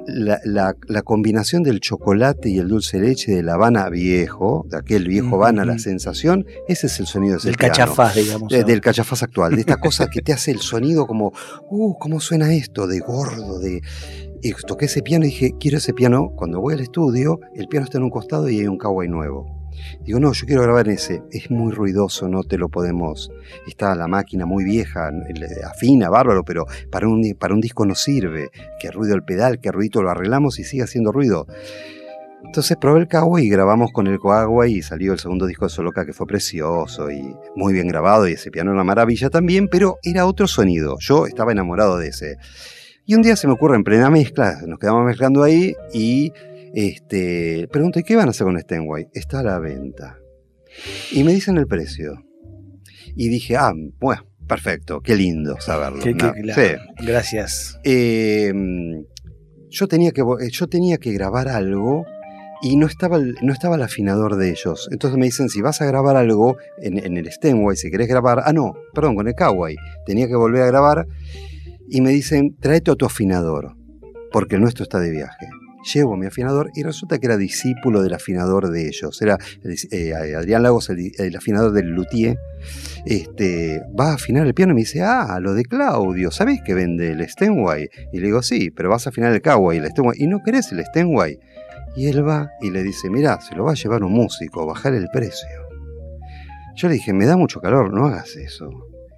la, 0.07 1.01
combinación 1.03 1.63
del 1.63 1.79
chocolate 1.79 2.49
y 2.49 2.59
el 2.59 2.69
dulce 2.69 2.99
leche 2.99 3.33
de 3.33 3.43
la 3.43 3.53
Habana 3.53 3.89
viejo, 3.89 4.65
de 4.69 4.77
aquel 4.77 5.07
viejo 5.07 5.35
Habana, 5.35 5.65
la 5.65 5.79
sensación, 5.79 6.45
ese 6.67 6.87
es 6.87 6.99
el 6.99 7.07
sonido 7.07 7.37
de 7.37 7.43
Del 7.43 7.57
cachafaz, 7.57 8.15
digamos. 8.15 8.49
del 8.49 8.81
cachafaz 8.81 9.23
actual, 9.23 9.55
de 9.55 9.61
esta 9.61 9.77
cosa 9.79 10.07
que 10.07 10.21
te 10.21 10.33
hace 10.33 10.51
el 10.51 10.59
sonido 10.59 11.07
como, 11.07 11.33
uh, 11.69 11.97
¿cómo 11.97 12.19
suena 12.19 12.53
esto? 12.53 12.87
De 12.87 12.99
gordo, 12.99 13.59
de... 13.59 13.81
Y 14.41 14.53
toqué 14.53 14.85
ese 14.85 15.01
piano 15.01 15.25
y 15.25 15.29
dije, 15.29 15.55
quiero 15.59 15.79
ese 15.79 15.93
piano. 15.93 16.31
Cuando 16.35 16.61
voy 16.61 16.75
al 16.75 16.79
estudio, 16.79 17.39
el 17.55 17.67
piano 17.67 17.85
está 17.85 17.97
en 17.97 18.03
un 18.03 18.11
costado 18.11 18.47
y 18.49 18.59
hay 18.59 18.67
un 18.67 18.77
kawaii 18.77 19.09
nuevo. 19.09 19.56
Digo, 20.03 20.19
no, 20.19 20.33
yo 20.33 20.45
quiero 20.45 20.61
grabar 20.63 20.87
en 20.87 20.95
ese. 20.95 21.23
Es 21.31 21.49
muy 21.51 21.71
ruidoso, 21.71 22.27
no 22.27 22.43
te 22.43 22.57
lo 22.57 22.69
podemos. 22.69 23.31
Está 23.67 23.95
la 23.95 24.07
máquina 24.07 24.45
muy 24.45 24.63
vieja, 24.63 25.11
afina, 25.65 26.09
bárbaro, 26.09 26.43
pero 26.43 26.65
para 26.91 27.07
un, 27.07 27.35
para 27.39 27.53
un 27.53 27.61
disco 27.61 27.85
no 27.85 27.95
sirve. 27.95 28.49
Que 28.79 28.91
ruido 28.91 29.15
el 29.15 29.23
pedal, 29.23 29.59
que 29.59 29.71
ruido 29.71 30.01
lo 30.01 30.09
arreglamos 30.09 30.59
y 30.59 30.63
sigue 30.63 30.83
haciendo 30.83 31.11
ruido. 31.11 31.47
Entonces 32.43 32.77
probé 32.77 33.01
el 33.01 33.07
Kawa 33.07 33.41
y 33.41 33.49
grabamos 33.49 33.91
con 33.91 34.07
el 34.07 34.19
Coagua 34.19 34.67
y 34.67 34.81
salió 34.81 35.11
el 35.11 35.19
segundo 35.19 35.47
disco 35.47 35.65
de 35.65 35.69
Soloca 35.69 36.05
que 36.05 36.13
fue 36.13 36.27
precioso 36.27 37.11
y 37.11 37.35
muy 37.55 37.73
bien 37.73 37.87
grabado 37.87 38.27
y 38.27 38.33
ese 38.33 38.51
piano 38.51 38.71
era 38.71 38.75
una 38.75 38.83
maravilla 38.83 39.29
también, 39.29 39.67
pero 39.67 39.97
era 40.03 40.25
otro 40.25 40.47
sonido. 40.47 40.97
Yo 40.99 41.25
estaba 41.25 41.51
enamorado 41.51 41.97
de 41.97 42.09
ese. 42.09 42.37
Y 43.05 43.15
un 43.15 43.21
día 43.21 43.35
se 43.35 43.47
me 43.47 43.53
ocurre 43.53 43.75
en 43.75 43.83
plena 43.83 44.09
mezcla, 44.09 44.61
nos 44.65 44.79
quedamos 44.79 45.05
mezclando 45.05 45.43
ahí 45.43 45.75
y 45.93 46.31
este, 46.73 47.67
pregunto, 47.71 47.99
¿y 47.99 48.03
qué 48.03 48.15
van 48.15 48.27
a 48.27 48.31
hacer 48.31 48.45
con 48.45 48.59
Stenway? 48.59 49.07
Está 49.13 49.39
a 49.39 49.43
la 49.43 49.59
venta. 49.59 50.17
Y 51.11 51.23
me 51.23 51.33
dicen 51.33 51.57
el 51.57 51.67
precio. 51.67 52.23
Y 53.15 53.29
dije, 53.29 53.57
ah, 53.57 53.73
bueno, 53.99 54.23
perfecto, 54.47 55.01
qué 55.01 55.15
lindo 55.15 55.59
saberlo. 55.59 56.01
sí. 56.01 56.13
Gracias. 57.05 57.79
Em, 57.83 59.05
yo, 59.69 59.87
tenía 59.87 60.11
que, 60.11 60.23
yo 60.51 60.67
tenía 60.67 60.97
que 60.97 61.11
grabar 61.13 61.47
algo 61.47 62.05
y 62.61 62.75
no 62.75 62.85
estaba, 62.85 63.17
el, 63.17 63.35
no 63.41 63.53
estaba 63.53 63.75
el 63.75 63.83
afinador 63.83 64.35
de 64.35 64.51
ellos. 64.51 64.87
Entonces 64.91 65.17
me 65.17 65.25
dicen, 65.25 65.49
si 65.49 65.61
vas 65.61 65.81
a 65.81 65.85
grabar 65.85 66.15
algo 66.15 66.57
en, 66.79 67.03
en 67.03 67.17
el 67.17 67.31
Stenway, 67.31 67.75
si 67.75 67.89
querés 67.89 68.07
grabar, 68.07 68.43
ah, 68.45 68.53
no, 68.53 68.73
perdón, 68.93 69.15
con 69.15 69.27
el 69.27 69.35
Kawai, 69.35 69.75
tenía 70.05 70.27
que 70.27 70.35
volver 70.35 70.63
a 70.63 70.67
grabar. 70.67 71.07
Y 71.89 72.01
me 72.01 72.11
dicen, 72.11 72.55
tráete 72.59 72.91
a 72.91 72.95
tu 72.95 73.05
afinador, 73.05 73.75
porque 74.31 74.55
el 74.55 74.61
nuestro 74.61 74.83
está 74.83 74.99
de 74.99 75.09
viaje 75.09 75.47
llevo 75.93 76.15
mi 76.15 76.25
afinador 76.27 76.71
y 76.75 76.83
resulta 76.83 77.17
que 77.17 77.27
era 77.27 77.37
discípulo 77.37 78.01
del 78.01 78.13
afinador 78.13 78.69
de 78.69 78.87
ellos. 78.87 79.21
Era 79.21 79.37
eh, 79.91 80.13
Adrián 80.35 80.63
Lagos, 80.63 80.89
el, 80.89 81.35
afinador 81.35 81.71
del 81.71 81.87
luthier. 81.87 82.37
Este, 83.05 83.81
va 83.99 84.11
a 84.11 84.13
afinar 84.15 84.45
el 84.45 84.53
piano 84.53 84.73
y 84.73 84.75
me 84.75 84.81
dice, 84.81 85.01
ah, 85.01 85.39
lo 85.39 85.53
de 85.53 85.63
Claudio, 85.63 86.31
¿sabés 86.31 86.61
que 86.65 86.73
vende 86.73 87.11
el 87.11 87.27
Stenway? 87.27 87.89
Y 88.11 88.19
le 88.19 88.27
digo, 88.27 88.41
sí, 88.41 88.69
pero 88.71 88.89
vas 88.89 89.07
a 89.07 89.09
afinar 89.09 89.31
el 89.33 89.41
Kawai, 89.41 89.77
el 89.77 89.87
Stenway, 89.87 90.17
y 90.19 90.27
no 90.27 90.41
querés 90.43 90.71
el 90.71 90.83
Stenway. 90.85 91.39
Y 91.95 92.07
él 92.07 92.27
va 92.27 92.51
y 92.61 92.69
le 92.69 92.83
dice, 92.83 93.09
mirá, 93.09 93.39
se 93.41 93.55
lo 93.55 93.63
va 93.63 93.71
a 93.71 93.75
llevar 93.75 94.03
un 94.03 94.13
músico, 94.13 94.65
bajar 94.65 94.93
el 94.93 95.07
precio. 95.11 95.47
Yo 96.75 96.89
le 96.89 96.95
dije, 96.95 97.13
me 97.13 97.25
da 97.25 97.37
mucho 97.37 97.59
calor, 97.59 97.91
no 97.91 98.05
hagas 98.05 98.35
eso. 98.35 98.69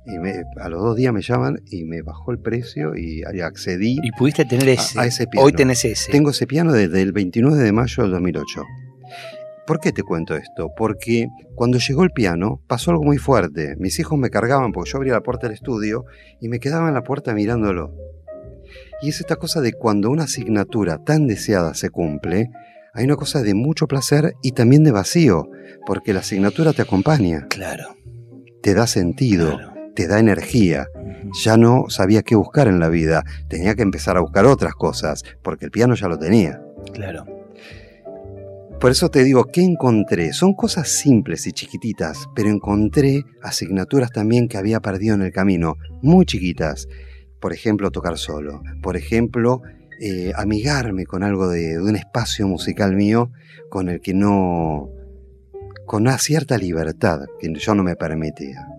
Y 0.09 0.59
a 0.59 0.69
los 0.69 0.81
dos 0.81 0.95
días 0.95 1.13
me 1.13 1.21
llaman 1.21 1.61
y 1.69 1.85
me 1.85 2.01
bajó 2.01 2.31
el 2.31 2.39
precio 2.39 2.95
y 2.95 3.23
accedí. 3.41 3.97
Y 4.01 4.11
pudiste 4.11 4.43
tener 4.43 4.67
ese. 4.69 4.99
A, 4.99 5.05
ese 5.05 5.27
piano. 5.27 5.45
Hoy 5.45 5.53
tenés 5.53 5.85
ese. 5.85 6.11
Tengo 6.11 6.31
ese 6.31 6.47
piano 6.47 6.73
desde 6.73 7.01
el 7.01 7.11
29 7.11 7.57
de 7.57 7.71
mayo 7.71 8.03
del 8.03 8.11
2008. 8.13 8.63
¿Por 9.67 9.79
qué 9.79 9.91
te 9.91 10.01
cuento 10.01 10.35
esto? 10.35 10.71
Porque 10.75 11.27
cuando 11.53 11.77
llegó 11.77 12.03
el 12.03 12.09
piano 12.09 12.59
pasó 12.65 12.89
algo 12.89 13.03
muy 13.03 13.19
fuerte. 13.19 13.75
Mis 13.77 13.99
hijos 13.99 14.17
me 14.17 14.31
cargaban 14.31 14.71
porque 14.71 14.89
yo 14.89 14.97
abría 14.97 15.13
la 15.13 15.21
puerta 15.21 15.45
del 15.45 15.53
estudio 15.53 16.05
y 16.41 16.49
me 16.49 16.59
quedaba 16.59 16.87
en 16.87 16.95
la 16.95 17.03
puerta 17.03 17.35
mirándolo. 17.35 17.93
Y 19.03 19.09
es 19.09 19.19
esta 19.19 19.35
cosa 19.35 19.61
de 19.61 19.73
cuando 19.73 20.09
una 20.09 20.23
asignatura 20.23 21.03
tan 21.03 21.27
deseada 21.27 21.75
se 21.75 21.91
cumple, 21.91 22.49
hay 22.95 23.05
una 23.05 23.15
cosa 23.15 23.43
de 23.43 23.53
mucho 23.53 23.87
placer 23.87 24.33
y 24.41 24.53
también 24.53 24.83
de 24.83 24.91
vacío, 24.91 25.49
porque 25.85 26.13
la 26.13 26.21
asignatura 26.21 26.73
te 26.73 26.81
acompaña. 26.81 27.45
Claro. 27.47 27.95
Te 28.63 28.73
da 28.73 28.87
sentido 28.87 29.57
te 29.99 30.07
da 30.07 30.17
energía. 30.17 30.88
Ya 31.43 31.57
no 31.57 31.89
sabía 31.89 32.21
qué 32.21 32.33
buscar 32.35 32.69
en 32.69 32.79
la 32.79 32.88
vida, 32.88 33.25
tenía 33.49 33.75
que 33.75 33.81
empezar 33.81 34.15
a 34.15 34.21
buscar 34.21 34.45
otras 34.45 34.73
cosas, 34.73 35.25
porque 35.43 35.65
el 35.65 35.71
piano 35.71 35.93
ya 35.93 36.07
lo 36.07 36.17
tenía. 36.17 36.62
Claro. 36.93 37.25
Por 38.79 38.91
eso 38.91 39.09
te 39.09 39.25
digo, 39.25 39.43
¿qué 39.51 39.62
encontré? 39.62 40.31
Son 40.31 40.53
cosas 40.53 40.88
simples 40.88 41.45
y 41.47 41.51
chiquititas, 41.51 42.29
pero 42.33 42.47
encontré 42.47 43.25
asignaturas 43.41 44.12
también 44.12 44.47
que 44.47 44.57
había 44.57 44.79
perdido 44.79 45.15
en 45.15 45.21
el 45.21 45.33
camino, 45.33 45.75
muy 46.01 46.25
chiquitas. 46.25 46.88
Por 47.41 47.51
ejemplo, 47.51 47.91
tocar 47.91 48.17
solo. 48.17 48.62
Por 48.81 48.95
ejemplo, 48.95 49.63
eh, 49.99 50.31
amigarme 50.38 51.05
con 51.05 51.23
algo 51.23 51.49
de, 51.49 51.73
de 51.73 51.81
un 51.81 51.97
espacio 51.97 52.47
musical 52.47 52.95
mío 52.95 53.31
con 53.69 53.89
el 53.89 53.99
que 53.99 54.13
no... 54.13 54.89
con 55.85 56.03
una 56.03 56.17
cierta 56.17 56.57
libertad 56.57 57.25
que 57.41 57.53
yo 57.53 57.75
no 57.75 57.83
me 57.83 57.97
permitía. 57.97 58.78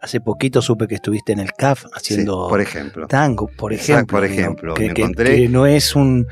Hace 0.00 0.20
poquito 0.20 0.62
supe 0.62 0.86
que 0.86 0.96
estuviste 0.96 1.32
en 1.32 1.40
el 1.40 1.52
CAF 1.52 1.86
haciendo 1.92 2.48
por 2.48 2.60
ejemplo. 2.60 3.06
tango, 3.06 3.48
por 3.48 3.72
ejemplo. 3.72 4.18
por 4.18 4.24
ejemplo, 4.24 4.74
que, 4.74 4.92
que, 4.92 5.48
no 5.48 5.66
es 5.66 5.94
un 5.94 6.26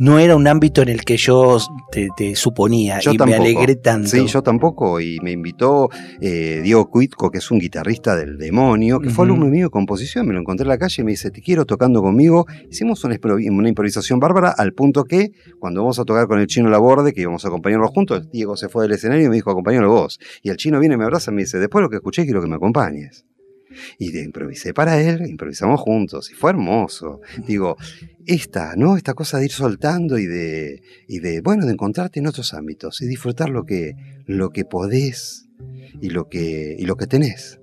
no 0.00 0.18
era 0.18 0.34
un 0.34 0.46
ámbito 0.46 0.80
en 0.80 0.88
el 0.88 1.04
que 1.04 1.18
yo 1.18 1.58
te, 1.90 2.34
suponía 2.34 3.00
y 3.04 3.18
me 3.18 3.34
alegré 3.34 3.76
tanto. 3.76 4.08
Sí, 4.08 4.26
yo 4.26 4.42
tampoco. 4.42 4.98
Y 4.98 5.18
me 5.20 5.30
invitó 5.30 5.90
eh, 6.22 6.60
Diego 6.64 6.88
Cuitco, 6.88 7.30
que 7.30 7.36
es 7.36 7.50
un 7.50 7.58
guitarrista 7.58 8.16
del 8.16 8.38
demonio, 8.38 8.98
que 8.98 9.10
fue 9.10 9.26
alumno 9.26 9.44
mío 9.44 9.66
de 9.66 9.70
composición. 9.70 10.26
Me 10.26 10.32
lo 10.32 10.40
encontré 10.40 10.64
en 10.64 10.70
la 10.70 10.78
calle 10.78 11.02
y 11.02 11.04
me 11.04 11.10
dice, 11.10 11.30
te 11.30 11.42
quiero 11.42 11.66
tocando 11.66 12.00
conmigo. 12.00 12.46
Hicimos 12.70 13.04
una, 13.04 13.18
una 13.22 13.68
improvisación 13.68 14.18
bárbara 14.18 14.54
al 14.56 14.72
punto 14.72 15.04
que 15.04 15.32
cuando 15.58 15.82
vamos 15.82 15.98
a 15.98 16.06
tocar 16.06 16.26
con 16.26 16.38
el 16.40 16.46
chino 16.46 16.70
Laborde, 16.70 17.12
que 17.12 17.20
íbamos 17.20 17.44
a 17.44 17.48
acompañarlo 17.48 17.86
juntos, 17.88 18.30
Diego 18.30 18.56
se 18.56 18.70
fue 18.70 18.84
del 18.84 18.92
escenario 18.92 19.26
y 19.26 19.28
me 19.28 19.34
dijo, 19.34 19.50
acompañalo 19.50 19.90
vos. 19.90 20.18
Y 20.42 20.48
el 20.48 20.56
chino 20.56 20.80
viene, 20.80 20.96
me 20.96 21.04
abraza 21.04 21.30
y 21.30 21.34
me 21.34 21.42
dice, 21.42 21.58
después 21.58 21.80
de 21.80 21.82
lo 21.82 21.90
que 21.90 21.96
escuché 21.96 22.24
quiero 22.24 22.40
que 22.40 22.48
me 22.48 22.56
acompañes. 22.56 23.26
Y 23.98 24.12
de 24.12 24.22
improvisé 24.22 24.74
para 24.74 25.00
él, 25.00 25.26
improvisamos 25.28 25.80
juntos 25.80 26.30
y 26.30 26.34
fue 26.34 26.50
hermoso. 26.50 27.20
Digo, 27.46 27.76
esta, 28.26 28.74
¿no? 28.76 28.96
Esta 28.96 29.14
cosa 29.14 29.38
de 29.38 29.46
ir 29.46 29.52
soltando 29.52 30.18
y 30.18 30.26
de, 30.26 30.82
y 31.08 31.20
de, 31.20 31.40
bueno, 31.40 31.66
de 31.66 31.72
encontrarte 31.72 32.20
en 32.20 32.26
otros 32.26 32.54
ámbitos 32.54 33.00
y 33.02 33.06
disfrutar 33.06 33.48
lo 33.48 33.64
que, 33.64 33.94
lo 34.26 34.50
que 34.50 34.64
podés 34.64 35.46
y 36.00 36.10
lo 36.10 36.28
que, 36.28 36.76
y 36.78 36.84
lo 36.84 36.96
que 36.96 37.06
tenés. 37.06 37.58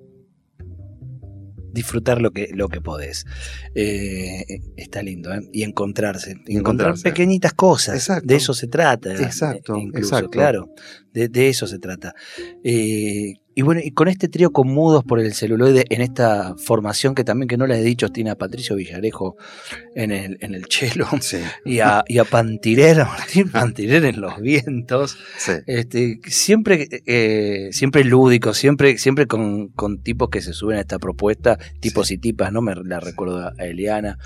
disfrutar 1.78 2.22
lo 2.22 2.32
que, 2.32 2.50
lo 2.54 2.70
que 2.70 2.82
podés. 2.82 3.26
Eh, 3.76 4.44
está 4.76 5.02
lindo, 5.04 5.34
¿eh? 5.34 5.42
Y 5.54 5.64
encontrarse. 5.64 6.32
Y 6.32 6.58
encontrar 6.58 6.90
encontrarse. 6.90 7.04
pequeñitas 7.04 7.54
cosas. 7.54 7.96
Exacto. 7.96 8.28
De 8.28 8.36
eso 8.36 8.54
se 8.54 8.68
trata. 8.68 9.14
Exacto, 9.14 9.76
eh, 9.76 9.82
incluso, 9.82 10.16
exacto. 10.16 10.30
Claro, 10.32 10.74
de, 11.14 11.30
de 11.30 11.50
eso 11.50 11.68
se 11.68 11.80
trata. 11.80 12.14
Eh, 12.64 13.36
y 13.58 13.64
bueno, 13.64 13.82
y 13.84 13.90
con 13.92 14.08
este 14.08 14.28
trío 14.28 14.52
con 14.52 14.68
mudos 14.68 15.04
por 15.04 15.20
el 15.20 15.34
celuloide, 15.34 15.86
en 15.90 16.02
esta 16.02 16.54
formación 16.58 17.16
que 17.16 17.24
también, 17.24 17.48
que 17.48 17.58
no 17.58 17.66
les 17.66 17.80
he 17.80 17.84
dicho, 17.84 18.10
tiene 18.10 18.30
a 18.30 18.36
Patricio 18.36 18.76
Villarejo 18.76 19.36
en 19.96 20.12
el, 20.12 20.38
en 20.42 20.54
el 20.54 20.66
cello 20.70 21.08
Sí, 21.22 21.38
y 21.66 21.80
a, 21.80 22.04
y 22.08 22.20
a 22.20 22.24
Pantirer, 22.24 23.02
a 23.02 23.06
Martín 23.18 23.50
Pantirer 23.50 24.06
en 24.06 24.22
los 24.22 24.40
vientos. 24.40 25.18
sí. 25.38 25.54
Este, 25.66 26.20
siempre, 26.28 26.88
eh, 27.08 27.70
siempre 27.72 28.04
lúdico, 28.04 28.54
siempre, 28.54 28.98
siempre 29.00 29.26
con, 29.26 29.70
con 29.70 30.04
tipos 30.04 30.30
que 30.30 30.42
se 30.42 30.54
suben 30.54 30.78
a 30.78 30.82
esta 30.82 31.00
propuesta, 31.00 31.58
tipos 31.80 32.12
y 32.12 32.18
tipas, 32.20 32.52
¿no? 32.54 32.62
Me 32.62 32.76
la 32.76 33.00
recuerdo 33.00 33.40
a 33.58 33.66
Eliana. 33.66 34.20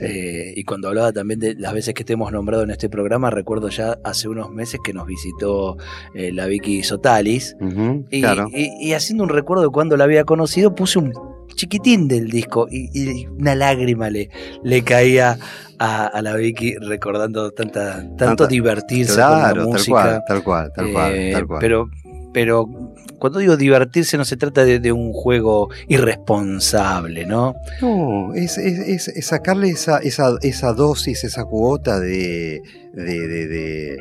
Eh, 0.00 0.54
y 0.56 0.64
cuando 0.64 0.88
hablaba 0.88 1.12
también 1.12 1.40
de 1.40 1.54
las 1.56 1.74
veces 1.74 1.92
que 1.92 2.04
te 2.04 2.14
hemos 2.14 2.32
nombrado 2.32 2.62
en 2.62 2.70
este 2.70 2.88
programa, 2.88 3.30
recuerdo 3.30 3.68
ya 3.68 3.98
hace 4.02 4.28
unos 4.28 4.50
meses 4.50 4.80
que 4.82 4.94
nos 4.94 5.06
visitó 5.06 5.76
eh, 6.14 6.32
la 6.32 6.46
Vicky 6.46 6.82
Sotalis. 6.82 7.54
Y, 8.10 8.20
claro. 8.22 8.48
y- 8.52 8.77
y 8.78 8.92
haciendo 8.94 9.24
un 9.24 9.30
recuerdo 9.30 9.64
de 9.64 9.70
cuando 9.70 9.96
la 9.96 10.04
había 10.04 10.24
conocido, 10.24 10.74
puse 10.74 10.98
un 10.98 11.12
chiquitín 11.54 12.06
del 12.08 12.28
disco 12.30 12.66
y, 12.70 12.90
y 12.92 13.26
una 13.26 13.54
lágrima 13.54 14.10
le, 14.10 14.30
le 14.62 14.82
caía 14.82 15.38
a, 15.78 16.06
a 16.06 16.22
la 16.22 16.34
Vicky 16.36 16.74
recordando 16.76 17.50
tanta, 17.50 17.96
tanto 18.16 18.16
Tanta- 18.16 18.46
divertirse 18.46 19.12
con 19.14 19.20
la 19.20 19.28
Claro, 19.38 19.54
tal 19.62 19.66
música. 19.72 19.90
cual, 19.92 20.22
tal 20.28 20.42
cual, 20.44 20.72
tal 20.74 20.92
cual, 20.92 21.12
Eh, 21.14 21.30
tal 21.32 21.46
cual. 21.46 21.58
Pero, 21.60 21.90
pero 22.32 22.68
cuando 23.18 23.40
digo 23.40 23.56
divertirse 23.56 24.16
no 24.16 24.24
se 24.24 24.36
trata 24.36 24.64
de, 24.64 24.78
de 24.78 24.92
un 24.92 25.12
juego 25.12 25.68
irresponsable, 25.88 27.26
¿no? 27.26 27.54
No, 27.82 28.32
es, 28.34 28.58
es- 28.58 28.78
es- 28.78 29.08
es 29.08 29.26
sacarle 29.26 29.70
esa, 29.70 29.98
esa, 29.98 30.36
esa 30.42 30.72
dosis, 30.72 31.24
esa 31.24 31.44
cuota 31.44 31.98
de, 31.98 32.60
de, 32.92 33.28
de- 33.28 33.46
de- 33.48 33.96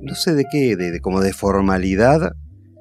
no 0.00 0.14
sé 0.14 0.34
de 0.34 0.44
qué, 0.50 0.76
de, 0.76 0.90
de 0.90 1.00
como 1.00 1.20
de 1.20 1.32
formalidad 1.32 2.32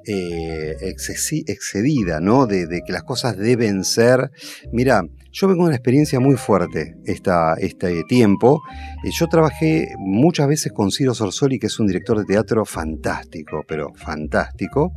eh, 0.09 0.75
excedida, 0.81 2.19
¿no? 2.19 2.47
De, 2.47 2.67
de 2.67 2.81
que 2.85 2.91
las 2.91 3.03
cosas 3.03 3.37
deben 3.37 3.83
ser. 3.83 4.31
Mira, 4.71 5.03
yo 5.31 5.47
vengo 5.47 5.63
de 5.63 5.67
una 5.67 5.75
experiencia 5.75 6.19
muy 6.19 6.35
fuerte 6.37 6.95
esta, 7.05 7.53
este 7.53 8.03
tiempo. 8.05 8.61
Eh, 9.03 9.11
yo 9.11 9.27
trabajé 9.27 9.89
muchas 9.99 10.47
veces 10.47 10.71
con 10.71 10.91
Ciro 10.91 11.13
Sorsoli, 11.13 11.59
que 11.59 11.67
es 11.67 11.79
un 11.79 11.85
director 11.85 12.17
de 12.17 12.25
teatro 12.25 12.65
fantástico, 12.65 13.63
pero 13.67 13.93
fantástico, 13.93 14.91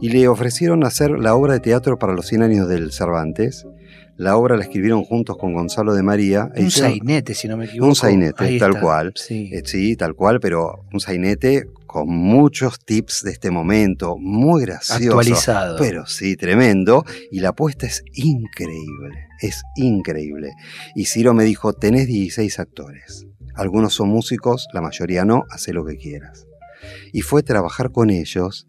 y 0.00 0.10
le 0.10 0.28
ofrecieron 0.28 0.84
hacer 0.84 1.10
la 1.10 1.34
obra 1.34 1.54
de 1.54 1.60
teatro 1.60 1.98
para 1.98 2.14
los 2.14 2.26
100 2.26 2.42
años 2.42 2.68
del 2.68 2.92
Cervantes. 2.92 3.66
La 4.16 4.36
obra 4.36 4.56
la 4.56 4.62
escribieron 4.62 5.02
juntos 5.04 5.36
con 5.36 5.52
Gonzalo 5.54 5.92
de 5.94 6.02
María. 6.02 6.50
e 6.54 6.60
Un 6.60 6.66
hicieron- 6.68 6.90
sainete, 6.92 7.34
si 7.34 7.48
no 7.48 7.56
me 7.56 7.64
equivoco. 7.64 7.88
Un 7.88 7.94
sainete, 7.96 8.44
Ahí 8.44 8.58
tal 8.58 8.70
está, 8.70 8.80
cual. 8.80 9.12
Sí. 9.16 9.50
eh, 9.52 9.62
sí, 9.64 9.96
tal 9.96 10.14
cual, 10.14 10.38
pero 10.40 10.84
un 10.92 11.00
sainete 11.00 11.64
con 11.86 12.08
muchos 12.08 12.78
tips 12.84 13.22
de 13.22 13.32
este 13.32 13.50
momento, 13.50 14.16
muy 14.18 14.62
gracioso. 14.62 15.04
Actualizado. 15.04 15.76
Pero 15.78 16.06
sí, 16.06 16.36
tremendo. 16.36 17.04
Y 17.30 17.40
la 17.40 17.50
apuesta 17.50 17.86
es 17.86 18.02
increíble, 18.14 19.26
es 19.40 19.62
increíble. 19.76 20.52
Y 20.94 21.06
Ciro 21.06 21.34
me 21.34 21.44
dijo, 21.44 21.72
tenés 21.72 22.06
16 22.06 22.58
actores. 22.58 23.26
Algunos 23.54 23.94
son 23.94 24.08
músicos, 24.08 24.66
la 24.72 24.80
mayoría 24.80 25.24
no, 25.24 25.44
haz 25.50 25.68
lo 25.68 25.84
que 25.84 25.96
quieras. 25.96 26.46
Y 27.12 27.20
fue 27.22 27.42
trabajar 27.42 27.90
con 27.92 28.10
ellos 28.10 28.66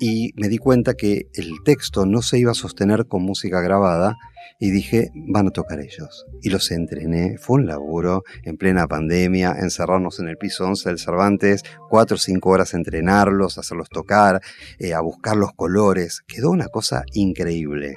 y 0.00 0.30
me 0.36 0.48
di 0.48 0.58
cuenta 0.58 0.94
que 0.94 1.26
el 1.34 1.50
texto 1.64 2.06
no 2.06 2.22
se 2.22 2.38
iba 2.38 2.52
a 2.52 2.54
sostener 2.54 3.06
con 3.06 3.22
música 3.22 3.60
grabada 3.60 4.16
y 4.60 4.70
dije, 4.70 5.10
van 5.14 5.48
a 5.48 5.50
tocar 5.50 5.80
ellos. 5.80 6.26
Y 6.42 6.50
los 6.50 6.70
entrené, 6.70 7.38
fue 7.38 7.56
un 7.56 7.66
laburo 7.66 8.24
en 8.44 8.58
plena 8.58 8.86
pandemia, 8.86 9.56
encerrarnos 9.58 10.20
en 10.20 10.28
el 10.28 10.36
piso 10.36 10.66
11 10.66 10.90
del 10.90 10.98
Cervantes, 10.98 11.62
cuatro 11.88 12.16
o 12.16 12.18
cinco 12.18 12.50
horas 12.50 12.74
entrenarlos, 12.74 13.56
hacerlos 13.56 13.88
tocar, 13.88 14.42
eh, 14.78 14.92
a 14.92 15.00
buscar 15.00 15.36
los 15.36 15.54
colores. 15.54 16.22
Quedó 16.28 16.50
una 16.50 16.68
cosa 16.68 17.04
increíble. 17.14 17.96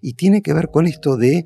Y 0.00 0.14
tiene 0.14 0.40
que 0.40 0.54
ver 0.54 0.68
con 0.68 0.86
esto 0.86 1.16
de, 1.16 1.44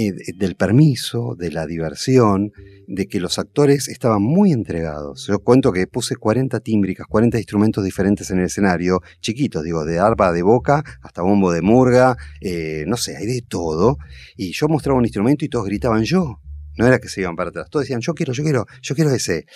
eh, 0.00 0.12
de- 0.12 0.32
del 0.36 0.54
permiso, 0.54 1.34
de 1.36 1.50
la 1.50 1.66
diversión, 1.66 2.52
de 2.86 3.06
que 3.06 3.18
los 3.18 3.38
actores 3.38 3.88
estaban 3.88 4.22
muy 4.22 4.52
entregados. 4.52 5.26
Yo 5.26 5.40
cuento 5.40 5.72
que 5.72 5.86
puse 5.88 6.14
40 6.14 6.60
tímbricas, 6.60 7.06
40 7.08 7.36
instrumentos 7.38 7.82
diferentes 7.84 8.30
en 8.30 8.38
el 8.38 8.44
escenario, 8.44 9.00
chiquitos, 9.20 9.64
digo, 9.64 9.84
de 9.84 9.98
arpa 9.98 10.32
de 10.32 10.42
boca 10.42 10.84
hasta 11.02 11.22
bombo 11.22 11.50
de 11.52 11.62
murga, 11.62 12.16
eh, 12.40 12.84
no 12.86 12.96
sé, 12.96 13.16
hay 13.16 13.26
de 13.26 13.42
todo. 13.42 13.96
Y 14.36 14.52
yo 14.52 14.68
mostraba 14.68 14.98
un 14.98 15.04
instrumento 15.04 15.44
y 15.44 15.48
todos 15.48 15.66
gritaban 15.66 16.04
yo. 16.04 16.36
No 16.78 16.86
era 16.86 17.00
que 17.00 17.08
se 17.08 17.22
iban 17.22 17.34
para 17.34 17.50
atrás, 17.50 17.66
todos 17.68 17.82
decían 17.84 18.00
yo 18.00 18.14
quiero, 18.14 18.32
yo 18.32 18.44
quiero, 18.44 18.66
yo 18.80 18.94
quiero 18.94 19.10
ese. 19.10 19.46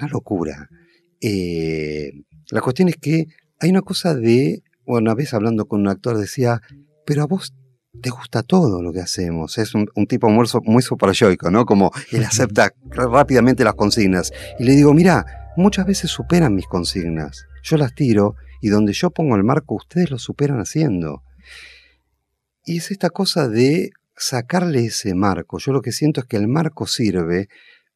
Una 0.00 0.08
locura. 0.08 0.68
Eh, 1.20 2.10
la 2.50 2.60
cuestión 2.62 2.88
es 2.88 2.96
que 2.96 3.26
hay 3.60 3.68
una 3.70 3.82
cosa 3.82 4.14
de, 4.14 4.62
una 4.86 5.14
vez 5.14 5.34
hablando 5.34 5.66
con 5.66 5.80
un 5.82 5.88
actor 5.88 6.16
decía, 6.16 6.60
pero 7.04 7.22
a 7.22 7.26
vos 7.26 7.52
te 8.00 8.10
gusta 8.10 8.42
todo 8.42 8.82
lo 8.82 8.92
que 8.92 9.00
hacemos. 9.00 9.58
Es 9.58 9.74
un, 9.74 9.88
un 9.94 10.06
tipo 10.06 10.28
muy, 10.28 10.46
muy 10.64 10.82
¿no? 11.50 11.66
Como 11.66 11.90
él 12.12 12.24
acepta 12.24 12.72
rápidamente 12.90 13.64
las 13.64 13.74
consignas. 13.74 14.32
Y 14.58 14.64
le 14.64 14.72
digo, 14.72 14.94
mira, 14.94 15.52
muchas 15.56 15.86
veces 15.86 16.10
superan 16.10 16.54
mis 16.54 16.66
consignas. 16.66 17.46
Yo 17.62 17.76
las 17.76 17.94
tiro 17.94 18.36
y 18.60 18.68
donde 18.68 18.92
yo 18.92 19.10
pongo 19.10 19.36
el 19.36 19.44
marco, 19.44 19.74
ustedes 19.74 20.10
lo 20.10 20.18
superan 20.18 20.58
haciendo. 20.58 21.22
Y 22.64 22.78
es 22.78 22.90
esta 22.90 23.10
cosa 23.10 23.48
de 23.48 23.90
sacarle 24.16 24.86
ese 24.86 25.14
marco. 25.14 25.58
Yo 25.58 25.72
lo 25.72 25.80
que 25.80 25.92
siento 25.92 26.20
es 26.20 26.26
que 26.26 26.36
el 26.36 26.48
marco 26.48 26.86
sirve 26.86 27.48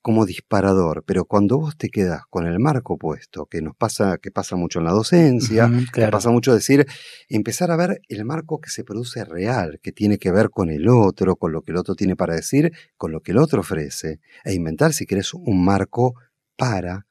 como 0.03 0.26
disparador, 0.26 1.05
pero 1.07 1.24
cuando 1.24 1.59
vos 1.59 1.76
te 1.76 1.88
quedas 1.88 2.22
con 2.28 2.46
el 2.46 2.59
marco 2.59 2.98
puesto, 2.98 3.46
que 3.46 3.62
nos 3.62 3.76
pasa, 3.76 4.18
que 4.18 4.32
pasa 4.32 4.57
mucho 4.57 4.80
en 4.80 4.84
la 4.84 4.92
docencia, 4.92 5.68
me 5.68 5.86
claro. 5.86 6.11
pasa 6.11 6.30
mucho 6.30 6.53
decir, 6.53 6.86
empezar 7.28 7.70
a 7.70 7.76
ver 7.76 8.00
el 8.09 8.24
marco 8.24 8.61
que 8.61 8.68
se 8.68 8.82
produce 8.82 9.24
real, 9.24 9.78
que 9.80 9.92
tiene 9.92 10.18
que 10.18 10.32
ver 10.32 10.50
con 10.50 10.70
el 10.70 10.88
otro, 10.88 11.36
con 11.36 11.53
lo 11.53 11.62
que 11.62 11.70
el 11.70 11.78
otro 11.78 11.94
tiene 11.94 12.16
para 12.16 12.34
decir, 12.34 12.72
con 12.96 13.12
lo 13.12 13.20
que 13.20 13.30
el 13.30 13.38
otro 13.38 13.61
ofrece, 13.61 14.20
e 14.44 14.53
inventar, 14.55 14.92
si 14.92 15.07
querés, 15.07 15.32
un 15.34 15.64
marco 15.64 16.14
para 16.57 17.07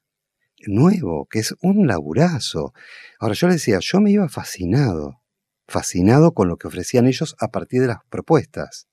nuevo, 0.68 1.28
que 1.30 1.39
es 1.39 1.56
un 1.62 1.88
laburazo. 1.88 2.74
Ahora, 3.20 3.34
yo 3.34 3.48
le 3.48 3.54
decía, 3.54 3.80
yo 3.82 4.02
me 4.02 4.12
iba 4.12 4.28
fascinado, 4.30 5.22
fascinado 5.68 6.34
con 6.34 6.50
lo 6.50 6.58
que 6.58 6.68
ofrecían 6.68 7.08
ellos 7.08 7.36
a 7.39 7.48
partir 7.48 7.82
de 7.82 7.88
las 7.88 8.00
propuestas. 8.10 8.88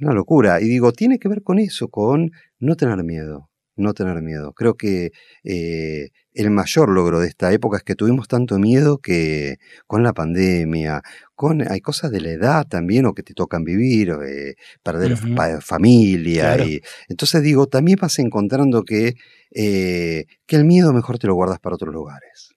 Una 0.00 0.12
locura. 0.12 0.60
Y 0.60 0.64
digo, 0.64 0.92
tiene 0.92 1.18
que 1.18 1.28
ver 1.28 1.42
con 1.42 1.58
eso, 1.58 1.88
con 1.88 2.32
no 2.64 2.76
tener 2.76 3.02
miedo, 3.04 3.50
no 3.76 3.92
tener 3.94 4.22
miedo. 4.22 4.52
Creo 4.52 4.74
que 4.74 5.10
eh, 5.44 6.08
el 6.32 6.50
mayor 6.50 6.88
logro 6.90 7.20
de 7.20 7.28
esta 7.28 7.52
época 7.52 7.76
es 7.78 7.82
que 7.84 7.94
tuvimos 7.94 8.26
tanto 8.28 8.58
miedo 8.58 8.98
que 8.98 9.56
con 9.86 10.02
la 10.02 10.12
pandemia, 10.12 11.02
con 11.34 11.60
hay 11.70 11.80
cosas 11.80 12.10
de 12.10 12.20
la 12.20 12.30
edad 12.30 12.66
también 12.68 13.06
o 13.06 13.14
que 13.14 13.22
te 13.22 13.34
tocan 13.34 13.64
vivir, 13.64 14.10
eh, 14.26 14.54
perder 14.82 15.16
pa- 15.36 15.60
familia. 15.60 16.54
Claro. 16.54 16.64
Y, 16.66 16.80
entonces 17.08 17.42
digo, 17.42 17.66
también 17.66 17.98
vas 18.00 18.18
encontrando 18.18 18.82
que, 18.84 19.14
eh, 19.50 20.24
que 20.46 20.56
el 20.56 20.64
miedo 20.64 20.92
mejor 20.92 21.18
te 21.18 21.26
lo 21.26 21.34
guardas 21.34 21.58
para 21.60 21.74
otros 21.76 21.92
lugares. 21.92 22.50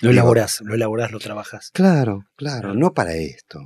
Lo 0.00 0.10
Digo- 0.10 0.20
elaborás, 0.20 0.60
lo 0.60 0.74
elaborás, 0.74 1.12
lo 1.12 1.20
trabajas. 1.20 1.70
Claro, 1.72 2.24
claro, 2.36 2.74
no 2.74 2.92
para 2.92 3.14
esto. 3.14 3.60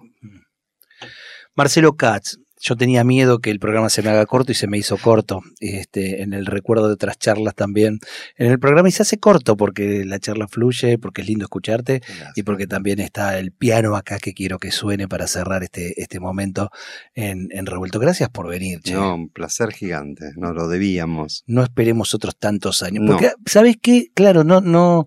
Marcelo 1.55 1.97
Katz, 1.97 2.37
yo 2.61 2.77
tenía 2.77 3.05
miedo 3.05 3.41
que 3.41 3.51
el 3.51 3.59
programa 3.59 3.89
se 3.91 4.03
me 4.03 4.11
haga 4.11 4.27
corto 4.27 4.53
y 4.53 4.55
se 4.55 4.67
me 4.67 4.79
hizo 4.79 4.97
corto. 4.97 5.41
Este, 5.61 6.23
en 6.23 6.33
el 6.33 6.47
recuerdo 6.47 6.89
de 6.89 6.95
otras 6.95 7.19
charlas 7.19 7.55
también. 7.55 7.99
En 8.37 8.51
el 8.51 8.59
programa 8.59 8.89
y 8.89 8.93
se 8.93 9.03
hace 9.03 9.19
corto 9.19 9.57
porque 9.57 10.05
la 10.05 10.19
charla 10.19 10.49
fluye, 10.49 10.99
porque 10.99 11.23
es 11.23 11.29
lindo 11.29 11.45
escucharte 11.45 12.03
y 12.35 12.43
porque 12.43 12.67
también 12.67 13.01
está 13.01 13.39
el 13.39 13.53
piano 13.53 13.97
acá 13.97 14.19
que 14.19 14.35
quiero 14.35 14.59
que 14.59 14.71
suene 14.71 15.09
para 15.09 15.27
cerrar 15.27 15.63
este, 15.63 16.01
este 16.01 16.21
momento 16.21 16.71
en, 17.15 17.49
en 17.51 17.67
Revuelto. 17.67 17.99
Gracias 17.99 18.29
por 18.31 18.49
venir, 18.49 18.81
che. 18.81 18.95
No, 18.95 19.15
un 19.15 19.29
placer 19.29 19.73
gigante, 19.73 20.33
nos 20.37 20.55
lo 20.55 20.69
debíamos. 20.69 21.45
no 21.47 21.63
esperemos 21.63 22.15
otros 22.15 22.37
tantos 22.37 22.83
años. 22.83 23.05
No. 23.05 23.13
Porque, 23.13 23.33
¿sabes 23.47 23.77
qué? 23.81 24.09
Claro, 24.15 24.45
no, 24.45 24.61
no, 24.61 25.07